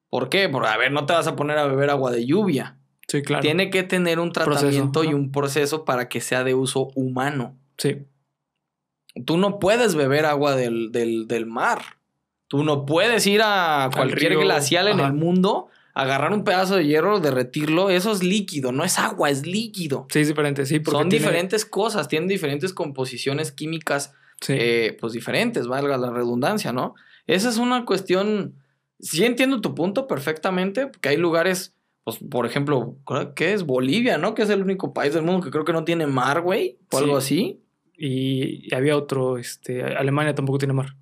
[0.10, 0.48] ¿Por qué?
[0.48, 2.78] Porque, a ver, no te vas a poner a beber agua de lluvia.
[3.08, 3.42] Sí, claro.
[3.42, 7.58] Tiene que tener un tratamiento y un proceso para que sea de uso humano.
[7.78, 8.06] Sí.
[9.26, 11.82] Tú no puedes beber agua del, del, mar.
[12.48, 15.68] Tú no puedes ir a cualquier glacial en el mundo,
[15.98, 17.90] agarrar un pedazo de hierro, derretirlo.
[17.90, 20.06] Eso es líquido, no es agua, es líquido.
[20.12, 20.80] Sí, es diferente, sí.
[20.86, 24.14] Son diferentes cosas, tienen diferentes composiciones químicas,
[24.48, 26.94] eh, pues diferentes, valga la redundancia, ¿no?
[27.26, 28.56] Esa es una cuestión.
[29.00, 31.74] Sí entiendo tu punto perfectamente, porque hay lugares
[32.04, 32.96] pues, por ejemplo,
[33.36, 33.66] ¿qué es?
[33.66, 34.34] Bolivia, ¿no?
[34.34, 37.00] Que es el único país del mundo que creo que no tiene mar, güey, o
[37.00, 37.60] algo así.
[37.98, 40.96] Y había otro, este, Alemania tampoco tiene mar.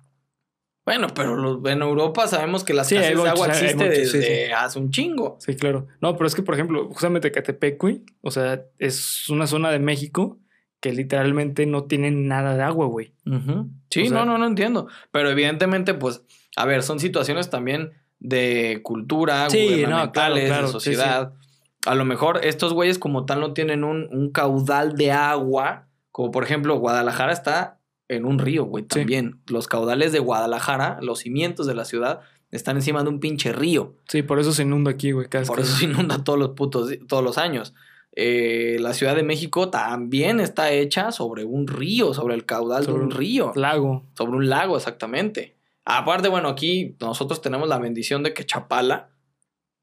[0.86, 5.36] Bueno, pero en Europa sabemos que la sí, de agua existe desde hace un chingo.
[5.40, 5.88] Sí, claro.
[6.00, 9.80] No, pero es que, por ejemplo, justamente Catepec, güey, o sea, es una zona de
[9.80, 10.38] México
[10.78, 13.12] que literalmente no tiene nada de agua, güey.
[13.90, 14.86] Sí, no, no, no entiendo.
[15.10, 16.22] Pero evidentemente, pues,
[16.54, 21.34] a ver, son situaciones también de cultura, gubernamentales, de sociedad.
[21.84, 26.30] A lo mejor estos güeyes como tal no tienen un, un, caudal de agua, como
[26.30, 27.75] por ejemplo Guadalajara está
[28.08, 29.40] en un río, güey, también.
[29.46, 33.94] Los caudales de Guadalajara, los cimientos de la ciudad, están encima de un pinche río.
[34.08, 35.28] Sí, por eso se inunda aquí, güey.
[35.28, 37.74] Por eso se inunda todos los putos, todos los años.
[38.18, 42.92] Eh, la Ciudad de México también está hecha sobre un río, sobre el caudal de
[42.92, 43.52] un río.
[43.54, 44.04] Lago.
[44.16, 45.56] Sobre un lago, exactamente.
[45.84, 49.10] Aparte, bueno, aquí nosotros tenemos la bendición de que Chapala,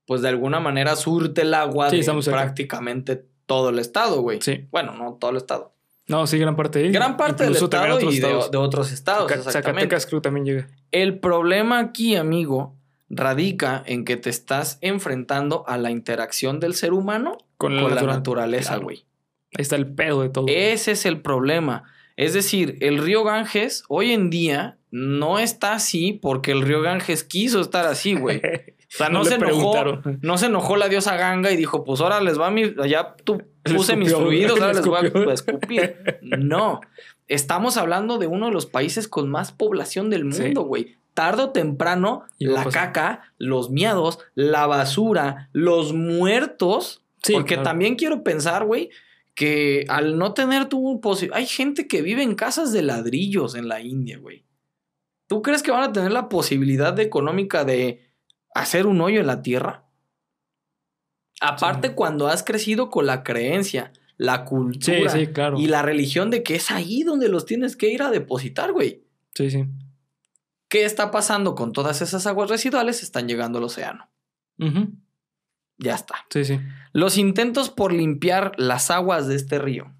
[0.05, 4.41] pues de alguna manera surte el agua de prácticamente todo el estado, güey.
[4.41, 4.67] Sí.
[4.71, 5.72] Bueno, no todo el estado.
[6.07, 9.31] No, sí, gran parte de Gran parte del estado y de, otros estados.
[9.43, 10.67] Zacatecas creo también llega.
[10.91, 12.75] El problema aquí, amigo,
[13.09, 18.77] radica en que te estás enfrentando a la interacción del ser humano con, la, naturaleza,
[18.77, 19.05] güey.
[19.55, 20.45] Ahí está el pedo de todo.
[20.49, 21.83] Ese es el problema.
[22.15, 27.23] Es decir, el río Ganges hoy en día no está así porque el río Ganges
[27.23, 28.41] quiso estar así, güey.
[28.93, 32.21] O sea, no, se enojó, no se enojó la diosa Ganga y dijo, pues ahora
[32.21, 35.97] les va mi, allá tú puse mis fluidos, ahora les voy a escupir.
[36.21, 36.81] No,
[37.27, 40.97] estamos hablando de uno de los países con más población del mundo, güey.
[41.15, 48.65] Tarde o temprano, la caca, los miados, la basura, los muertos, porque también quiero pensar,
[48.65, 48.89] güey,
[49.33, 53.67] que al no tener tu posibilidad, hay gente que vive en casas de ladrillos en
[53.67, 54.45] la India, güey.
[55.27, 58.12] ¿Tú crees que van a tener la posibilidad económica de
[58.55, 59.85] hacer un hoyo en la tierra?
[61.41, 65.13] Aparte, cuando has crecido con la creencia, la cultura
[65.57, 69.03] y la religión de que es ahí donde los tienes que ir a depositar, güey.
[69.33, 69.65] Sí, sí.
[70.69, 73.03] ¿Qué está pasando con todas esas aguas residuales?
[73.03, 74.09] Están llegando al océano.
[75.77, 76.25] Ya está.
[76.29, 76.59] Sí, sí.
[76.93, 79.93] Los intentos por limpiar las aguas de este río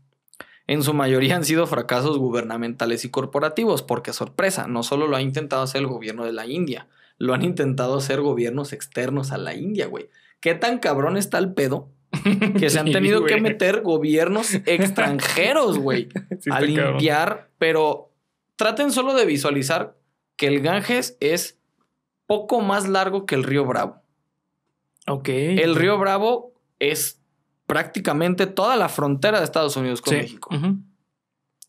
[0.68, 5.22] en su mayoría han sido fracasos gubernamentales y corporativos, porque sorpresa, no solo lo ha
[5.22, 6.88] intentado hacer el gobierno de la India,
[7.24, 10.10] lo han intentado hacer gobiernos externos a la India, güey.
[10.42, 11.90] ¿Qué tan cabrón está el pedo?
[12.60, 16.10] Que se han tenido que meter gobiernos extranjeros, güey,
[16.52, 18.12] a limpiar, pero
[18.58, 19.96] traten solo de visualizar
[20.36, 21.58] que el Ganges es
[22.28, 24.02] poco más largo que el río Bravo.
[25.08, 25.30] Ok.
[25.30, 27.22] El río Bravo es
[27.68, 30.50] prácticamente toda la frontera de Estados Unidos con México.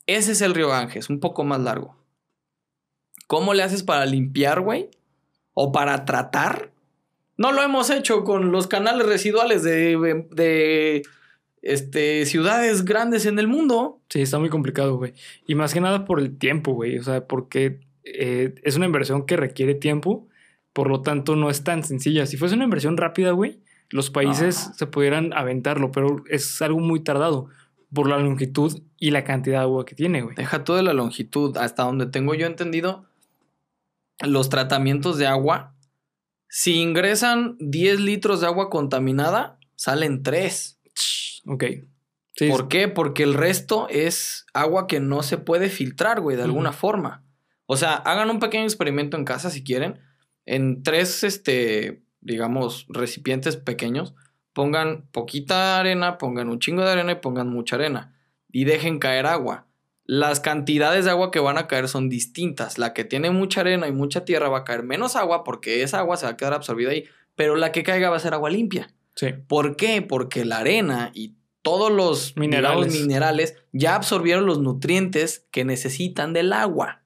[0.06, 1.96] Ese es el río Ganges, un poco más largo.
[3.28, 4.90] ¿Cómo le haces para limpiar, güey?
[5.54, 6.70] ¿O para tratar?
[7.36, 11.02] No lo hemos hecho con los canales residuales de, de
[11.62, 14.00] este, ciudades grandes en el mundo.
[14.10, 15.14] Sí, está muy complicado, güey.
[15.46, 16.98] Y más que nada por el tiempo, güey.
[16.98, 20.28] O sea, porque eh, es una inversión que requiere tiempo.
[20.72, 22.26] Por lo tanto, no es tan sencilla.
[22.26, 27.00] Si fuese una inversión rápida, güey, los países se pudieran aventarlo, pero es algo muy
[27.00, 27.48] tardado
[27.92, 30.34] por la longitud y la cantidad de agua que tiene, güey.
[30.34, 33.04] Deja todo de la longitud, hasta donde tengo yo entendido,
[34.20, 35.74] los tratamientos de agua,
[36.48, 40.80] si ingresan 10 litros de agua contaminada, salen 3.
[41.46, 41.64] Ok.
[42.48, 42.88] ¿Por qué?
[42.88, 47.22] Porque el resto es agua que no se puede filtrar, güey, de alguna forma.
[47.66, 50.00] O sea, hagan un pequeño experimento en casa si quieren.
[50.44, 54.14] En tres, este, digamos, recipientes pequeños,
[54.52, 58.18] pongan poquita arena, pongan un chingo de arena y pongan mucha arena.
[58.50, 59.66] Y dejen caer agua.
[60.06, 62.78] Las cantidades de agua que van a caer son distintas.
[62.78, 65.98] La que tiene mucha arena y mucha tierra va a caer menos agua porque esa
[65.98, 67.04] agua se va a quedar absorbida ahí,
[67.36, 68.88] pero la que caiga va a ser agua limpia.
[69.14, 69.28] Sí.
[69.48, 70.02] ¿Por qué?
[70.02, 72.86] Porque la arena y todos los Minerales.
[72.86, 77.02] digamos, minerales ya absorbieron los nutrientes que necesitan del agua.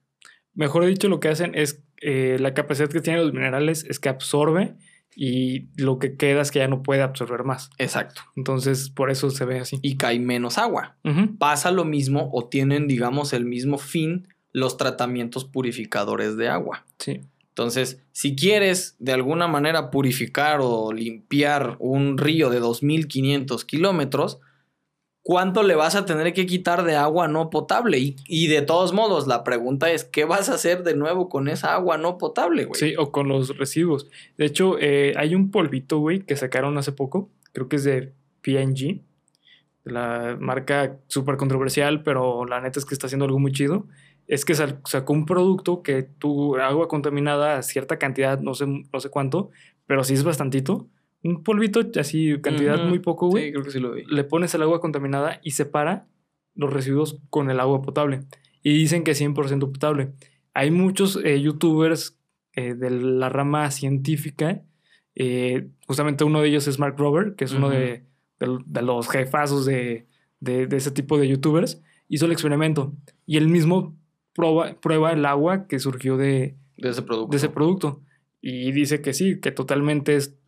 [0.53, 4.09] Mejor dicho, lo que hacen es eh, la capacidad que tienen los minerales es que
[4.09, 4.75] absorbe
[5.15, 7.69] y lo que queda es que ya no puede absorber más.
[7.77, 8.21] Exacto.
[8.35, 9.79] Entonces, por eso se ve así.
[9.81, 10.95] Y cae menos agua.
[11.37, 16.85] Pasa lo mismo o tienen, digamos, el mismo fin los tratamientos purificadores de agua.
[16.97, 17.21] Sí.
[17.49, 24.39] Entonces, si quieres de alguna manera purificar o limpiar un río de 2.500 kilómetros,
[25.29, 27.99] ¿cuánto le vas a tener que quitar de agua no potable?
[27.99, 31.47] Y, y de todos modos, la pregunta es, ¿qué vas a hacer de nuevo con
[31.47, 32.79] esa agua no potable, güey?
[32.79, 34.07] Sí, o con los residuos.
[34.39, 37.29] De hecho, eh, hay un polvito, güey, que sacaron hace poco.
[37.53, 38.11] Creo que es de
[38.41, 39.01] P&G.
[39.83, 43.85] La marca súper controversial, pero la neta es que está haciendo algo muy chido.
[44.25, 48.99] Es que sacó un producto que tu agua contaminada a cierta cantidad, no sé, no
[48.99, 49.51] sé cuánto,
[49.85, 50.87] pero sí es bastantito.
[51.23, 53.45] Un polvito así, cantidad muy poco, güey.
[53.47, 54.03] Sí, creo que sí lo vi.
[54.05, 56.07] le pones el agua contaminada y separa
[56.55, 58.21] los residuos con el agua potable.
[58.63, 60.11] Y dicen que es 100% potable.
[60.53, 62.17] Hay muchos eh, youtubers
[62.53, 64.63] eh, de la rama científica.
[65.15, 68.05] eh, justamente uno de ellos es Mark Rober, que es uno de,
[68.39, 70.07] de- de los jefazos de,
[70.39, 71.81] de- de ese tipo de youtubers.
[72.07, 72.93] Hizo el experimento
[73.25, 73.97] y él mismo
[74.33, 77.31] prueba, prueba el agua que surgió de, De ese producto.
[77.31, 78.01] de ese producto.
[78.41, 80.38] Y dice que sí, que totalmente es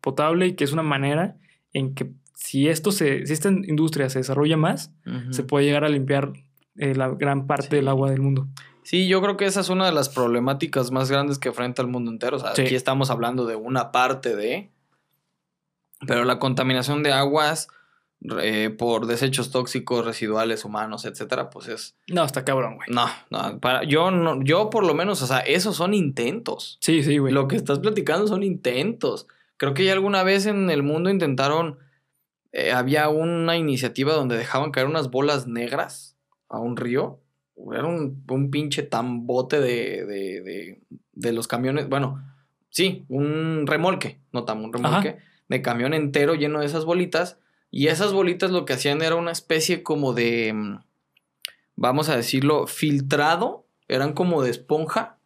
[0.00, 1.36] potable y que es una manera
[1.72, 4.92] en que si esto se, si esta industria se desarrolla más,
[5.30, 6.32] se puede llegar a limpiar
[6.76, 7.76] eh, la gran parte Sí.
[7.76, 8.46] del agua del mundo.
[8.84, 11.88] Sí, yo creo que esa es una de las problemáticas más grandes que enfrenta el
[11.88, 12.36] mundo entero.
[12.36, 12.62] O sea, Sí.
[12.62, 14.70] aquí estamos hablando de una parte de.
[16.06, 17.68] Pero la contaminación de aguas
[18.42, 21.96] eh, por desechos tóxicos, residuales, humanos, etcétera, pues es.
[22.08, 22.88] No, está cabrón, güey.
[22.90, 23.58] No, no.
[23.60, 26.78] Para, yo no, yo por lo menos, o sea, esos son intentos.
[26.80, 27.32] Sí, sí, güey.
[27.32, 29.26] Lo que estás platicando son intentos.
[29.58, 31.78] Creo que ya alguna vez en el mundo intentaron.
[32.52, 36.16] eh, había una iniciativa donde dejaban caer unas bolas negras
[36.48, 37.20] a un río.
[37.74, 40.80] Era un, un pinche tambote de, de, de,
[41.12, 41.88] de los camiones.
[41.90, 42.22] Bueno,
[42.70, 47.38] sí, un remolque, no tam, un remolque de camión entero lleno de esas bolitas.
[47.70, 50.52] Y esas bolitas lo que hacían era una especie como de.
[50.54, 50.78] mm,
[51.76, 53.66] Vamos a decirlo, filtrado.
[53.88, 55.17] Eran como de esponja.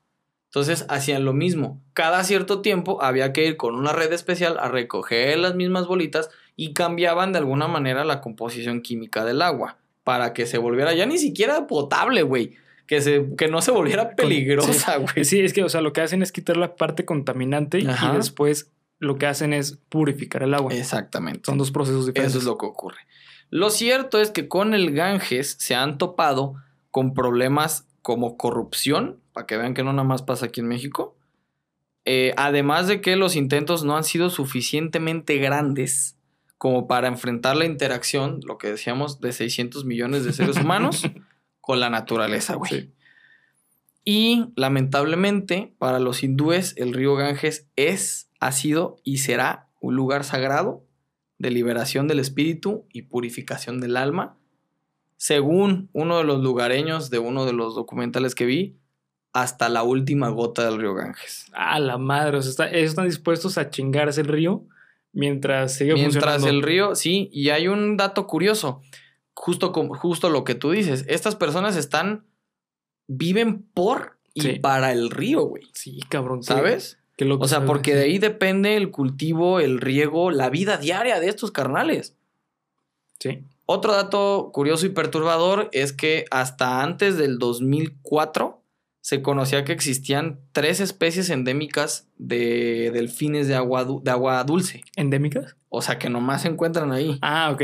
[0.53, 1.81] Entonces hacían lo mismo.
[1.95, 6.29] Cada cierto tiempo había que ir con una red especial a recoger las mismas bolitas
[6.57, 11.07] y cambiaban de alguna manera la composición química del agua para que se volviera ya
[11.07, 12.57] ni siquiera potable, güey.
[12.87, 15.25] Que, se, que no se volviera peligrosa, güey.
[15.25, 18.13] Sí, es que, o sea, lo que hacen es quitar la parte contaminante Ajá.
[18.13, 20.75] y después lo que hacen es purificar el agua.
[20.75, 21.41] Exactamente.
[21.47, 22.33] Son dos procesos diferentes.
[22.33, 22.99] Eso es lo que ocurre.
[23.49, 26.57] Lo cierto es que con el Ganges se han topado
[26.91, 31.16] con problemas como corrupción, para que vean que no nada más pasa aquí en México.
[32.05, 36.16] Eh, además de que los intentos no han sido suficientemente grandes
[36.59, 41.03] como para enfrentar la interacción, lo que decíamos, de 600 millones de seres humanos
[41.61, 42.70] con la naturaleza, güey.
[42.70, 42.93] Sí.
[44.05, 50.24] Y lamentablemente, para los hindúes, el río Ganges es, ha sido y será un lugar
[50.24, 50.85] sagrado
[51.39, 54.37] de liberación del espíritu y purificación del alma,
[55.16, 58.76] según uno de los lugareños de uno de los documentales que vi,
[59.33, 61.47] hasta la última gota del río Ganges.
[61.53, 64.64] A la madre, o sea, está- ellos están dispuestos a chingarse el río
[65.12, 66.49] mientras sigue Mientras funcionando.
[66.49, 68.83] el río, sí, y hay un dato curioso,
[69.35, 72.24] justo, como, justo lo que tú dices, estas personas están,
[73.09, 74.53] viven por y Sí.
[74.61, 76.43] para el río, güey, Sí, cabrón.
[76.43, 76.99] ¿sabes?
[77.16, 81.20] qué loco O sea, porque de ahí depende el cultivo, el riego, la vida diaria
[81.20, 82.16] de estos carnales.
[83.20, 83.45] Sí.
[83.66, 88.62] Otro dato curioso y perturbador es que hasta antes del 2004
[89.03, 94.83] se conocía que existían tres especies endémicas de delfines de agua, de agua dulce.
[94.97, 95.57] ¿Endémicas?
[95.69, 97.19] O sea, que nomás se encuentran ahí.
[97.21, 97.63] Ah, ok.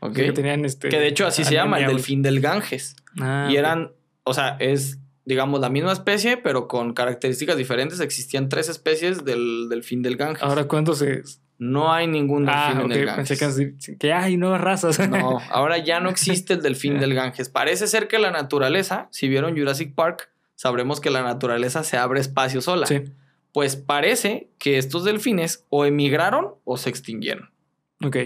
[0.00, 0.12] ¿ok?
[0.14, 0.90] Que tenían este.
[0.90, 2.96] Que de hecho así se llama, el delfín del Ganges.
[3.18, 3.92] Ah, y eran,
[4.24, 8.00] o sea, es, digamos, la misma especie, pero con características diferentes.
[8.00, 10.42] Existían tres especies del delfín del Ganges.
[10.42, 11.40] Ahora, ¿cuántos es?
[11.56, 12.90] No hay ningún delfín Ah, en ok.
[12.92, 13.38] el Ganges.
[13.38, 14.98] Pensé que hay nuevas razas.
[15.08, 17.48] No, ahora ya no existe el delfín del Ganges.
[17.48, 22.20] Parece ser que la naturaleza, si vieron Jurassic Park, sabremos que la naturaleza se abre
[22.20, 22.86] espacio sola.
[22.86, 23.04] sí.
[23.54, 27.50] Pues parece que estos delfines o emigraron o se extinguieron.
[28.04, 28.16] Ok.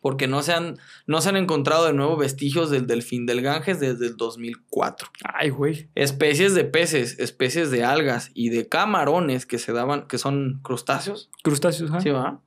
[0.00, 3.80] Porque no se han, no se han encontrado de nuevo vestigios del delfín del Ganges
[3.80, 5.10] desde el 2004.
[5.24, 5.90] Ay, güey.
[5.94, 11.28] Especies de peces, especies de algas y de camarones que se daban, que son crustáceos,
[11.42, 12.00] Crustáceos, ¿ah?
[12.00, 12.40] ¿sí va?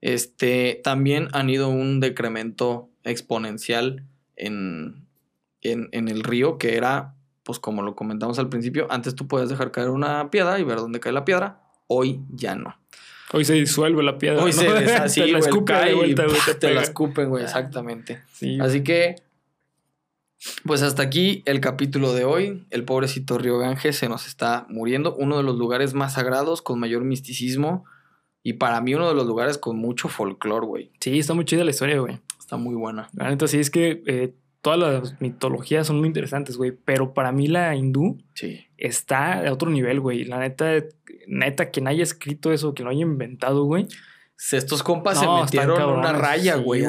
[0.00, 5.06] Este, también han ido un decremento exponencial en,
[5.60, 9.48] en, en el río que era, pues como lo comentamos al principio, antes tú podías
[9.48, 12.76] dejar caer una piedra y ver dónde cae la piedra, hoy ya no.
[13.32, 14.42] Hoy se disuelve la piedra.
[14.42, 14.58] Hoy ¿no?
[14.58, 17.28] se deshace, te la güey, escupe cae de y vuelta, güey, te te la escupen,
[17.30, 18.22] güey, exactamente.
[18.32, 19.16] Sí, Así que,
[20.64, 22.66] pues hasta aquí el capítulo de hoy.
[22.70, 25.14] El pobrecito Río Ganges se nos está muriendo.
[25.14, 27.84] Uno de los lugares más sagrados, con mayor misticismo.
[28.42, 30.90] Y para mí uno de los lugares con mucho folclore, güey.
[31.00, 32.20] Sí, está muy chida la historia, güey.
[32.38, 33.08] Está muy buena.
[33.14, 36.72] La neta, sí, es que eh, todas las mitologías son muy interesantes, güey.
[36.72, 38.66] Pero para mí la hindú Sí.
[38.78, 40.24] está a otro nivel, güey.
[40.24, 40.82] La neta,
[41.26, 43.86] neta, quien haya escrito eso, quien lo haya inventado, güey.
[44.50, 46.84] Estos compas No, se metieron una raya, sí, güey.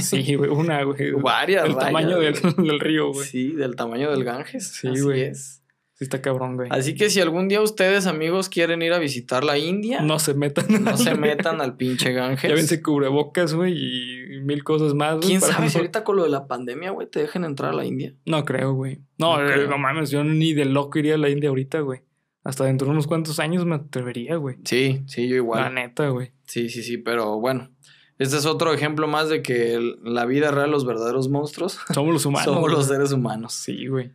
[0.00, 1.10] Sí, güey, una, güey.
[1.22, 3.26] Varias El rayas, tamaño del, río, güey.
[3.26, 4.68] Sí, del tamaño del Ganges.
[4.68, 5.22] Sí, Así güey.
[5.22, 5.57] es.
[5.98, 6.68] Sí, está cabrón, güey.
[6.70, 10.18] Así que si algún día ustedes, amigos, quieren ir a visitar la India, no, No
[10.20, 10.66] se metan.
[10.96, 12.48] se metan al pinche Ganges.
[12.48, 15.16] Ya vense cubrebocas, güey, y mil cosas más.
[15.16, 17.72] güey, ¿Quién sabe no- si ahorita con lo de la pandemia, güey, te dejen entrar
[17.72, 18.14] a la India?
[18.26, 19.00] No creo, güey.
[19.18, 19.68] No, No eh, creo.
[19.70, 22.02] no mames, yo ni de loco iría a la India ahorita, güey.
[22.44, 24.56] Hasta dentro de unos cuantos años me atrevería, güey.
[24.64, 25.74] Sí, sí, yo La igual.
[25.74, 26.30] neta, güey.
[26.44, 27.70] Sí, sí, sí, pero bueno.
[28.18, 32.24] Este es otro ejemplo más de que la vida real, los verdaderos monstruos, Somos los
[32.26, 32.52] humanos.
[32.54, 33.52] somos los seres humanos.
[33.52, 34.12] Sí, güey.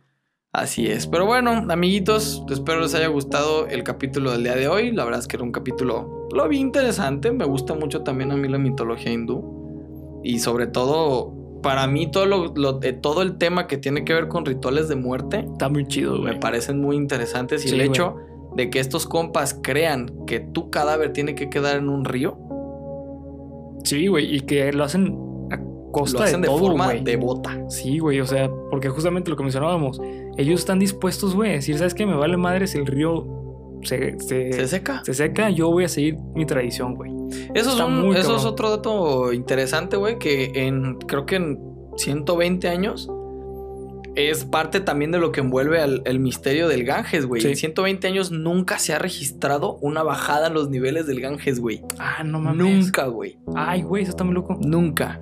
[0.54, 1.08] Así es.
[1.08, 4.92] Pero bueno, amiguitos, espero les haya gustado el capítulo del día de hoy.
[4.92, 7.32] La verdad es que era un capítulo, lo vi interesante.
[7.32, 10.20] Me gusta mucho también a mí la mitología hindú.
[10.22, 14.14] Y sobre todo, para mí, todo, lo, lo- eh, todo el tema que tiene que
[14.14, 16.40] ver con rituales de muerte Está muy chido, me güey.
[16.40, 17.64] parecen muy interesantes.
[17.64, 17.88] Y Sí, el güey.
[17.90, 18.14] hecho
[18.54, 22.38] de que estos compas crean que tu cadáver tiene que quedar en un río,
[23.82, 24.34] Sí, güey.
[24.36, 25.18] Y que lo hacen
[25.50, 25.58] a
[25.92, 27.02] costa lo hacen de de, todo, forma güey.
[27.04, 27.58] devota.
[27.68, 28.20] Sí, güey.
[28.20, 30.00] O sea, porque justamente lo que mencionábamos,
[30.36, 32.06] ellos están dispuestos, güey, a decir, ¿sabes qué?
[32.06, 33.26] Me vale madre si el río
[33.82, 35.02] se, se, Se seca.
[35.04, 37.12] se seca, yo voy a seguir mi tradición, güey.
[37.54, 41.58] Eso, es, un- eso es otro dato interesante, güey, que en creo que en
[41.96, 43.10] 120 años
[44.16, 47.42] es parte también de lo que envuelve al el misterio del Ganges, güey.
[47.42, 47.48] Sí.
[47.48, 51.82] En 120 años nunca se ha registrado una bajada en los niveles del Ganges, güey.
[51.98, 52.58] Ah, no mames.
[52.84, 53.38] Nunca, güey.
[53.56, 54.56] Ay, güey, eso está muy loco.
[54.60, 55.20] Nunca.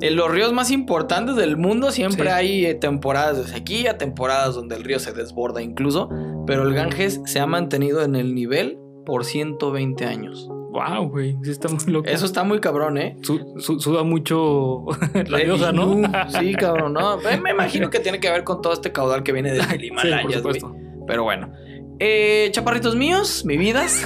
[0.00, 2.32] En los ríos más importantes del mundo siempre Sí.
[2.32, 6.08] hay eh, temporadas de sequía, temporadas donde el río se desborda incluso,
[6.46, 10.48] pero el Ganges se ha mantenido en el nivel por 120 años.
[10.72, 11.36] Wow, güey.
[11.42, 12.06] Sí está muy loco.
[12.08, 13.16] Eso está muy cabrón, ¿eh?
[13.22, 14.84] Su- su- suda mucho
[15.14, 16.02] la Red diosa, ¿no?
[16.28, 17.18] Sí, cabrón, no.
[17.22, 19.68] Eh, Me imagino que tiene que ver con todo este caudal que viene del Sí,
[19.68, 20.34] por Himalaya, güey.
[20.34, 20.74] supuesto.
[21.06, 21.50] Pero bueno.
[21.98, 24.04] Eh, chaparritos míos, mi vidas.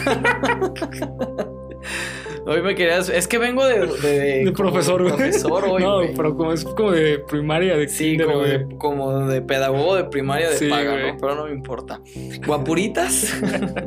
[2.50, 3.08] Hoy me querías.
[3.08, 3.86] Es que vengo de.
[3.86, 5.14] De, profesor, güey.
[5.14, 9.20] Profesor hoy, no, pero como es como de primaria, de Sí, kinder, como de, como
[9.26, 11.12] de pedagogo de primaria de Sí, paga, güey.
[11.12, 11.18] ¿no?
[11.20, 12.00] Pero no me importa.
[12.44, 13.40] Guapuritas.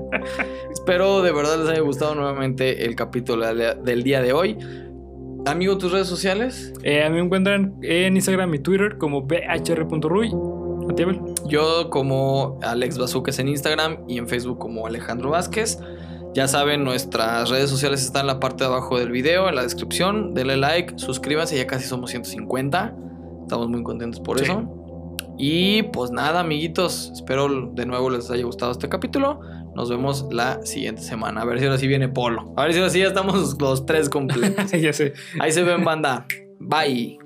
[0.72, 4.58] Espero de verdad les haya gustado nuevamente el capítulo del día de hoy.
[5.46, 6.72] Amigo, tus redes sociales.
[6.84, 10.32] Eh, a mí me encuentran en Instagram y Twitter como bhr.ruy.
[11.48, 15.80] Yo como Alex Bazuques en Instagram y en Facebook como Alejandro Vázquez.
[16.34, 19.62] Ya saben, nuestras redes sociales están en la parte de abajo del video, en la
[19.64, 20.34] descripción.
[20.34, 22.96] Denle like, suscríbanse, ya casi somos 150.
[23.44, 24.46] Estamos muy contentos por Sí.
[24.46, 24.68] eso.
[25.38, 29.40] Y pues nada, amiguitos, espero de nuevo les haya gustado este capítulo.
[29.76, 31.42] Nos vemos la siguiente semana.
[31.42, 32.54] A ver si ahora sí viene Polo.
[32.56, 34.72] A ver si ahora sí ya estamos los tres completos.
[34.72, 35.14] ya sé.
[35.40, 36.26] Ahí se ven, banda.
[36.60, 37.18] Bye.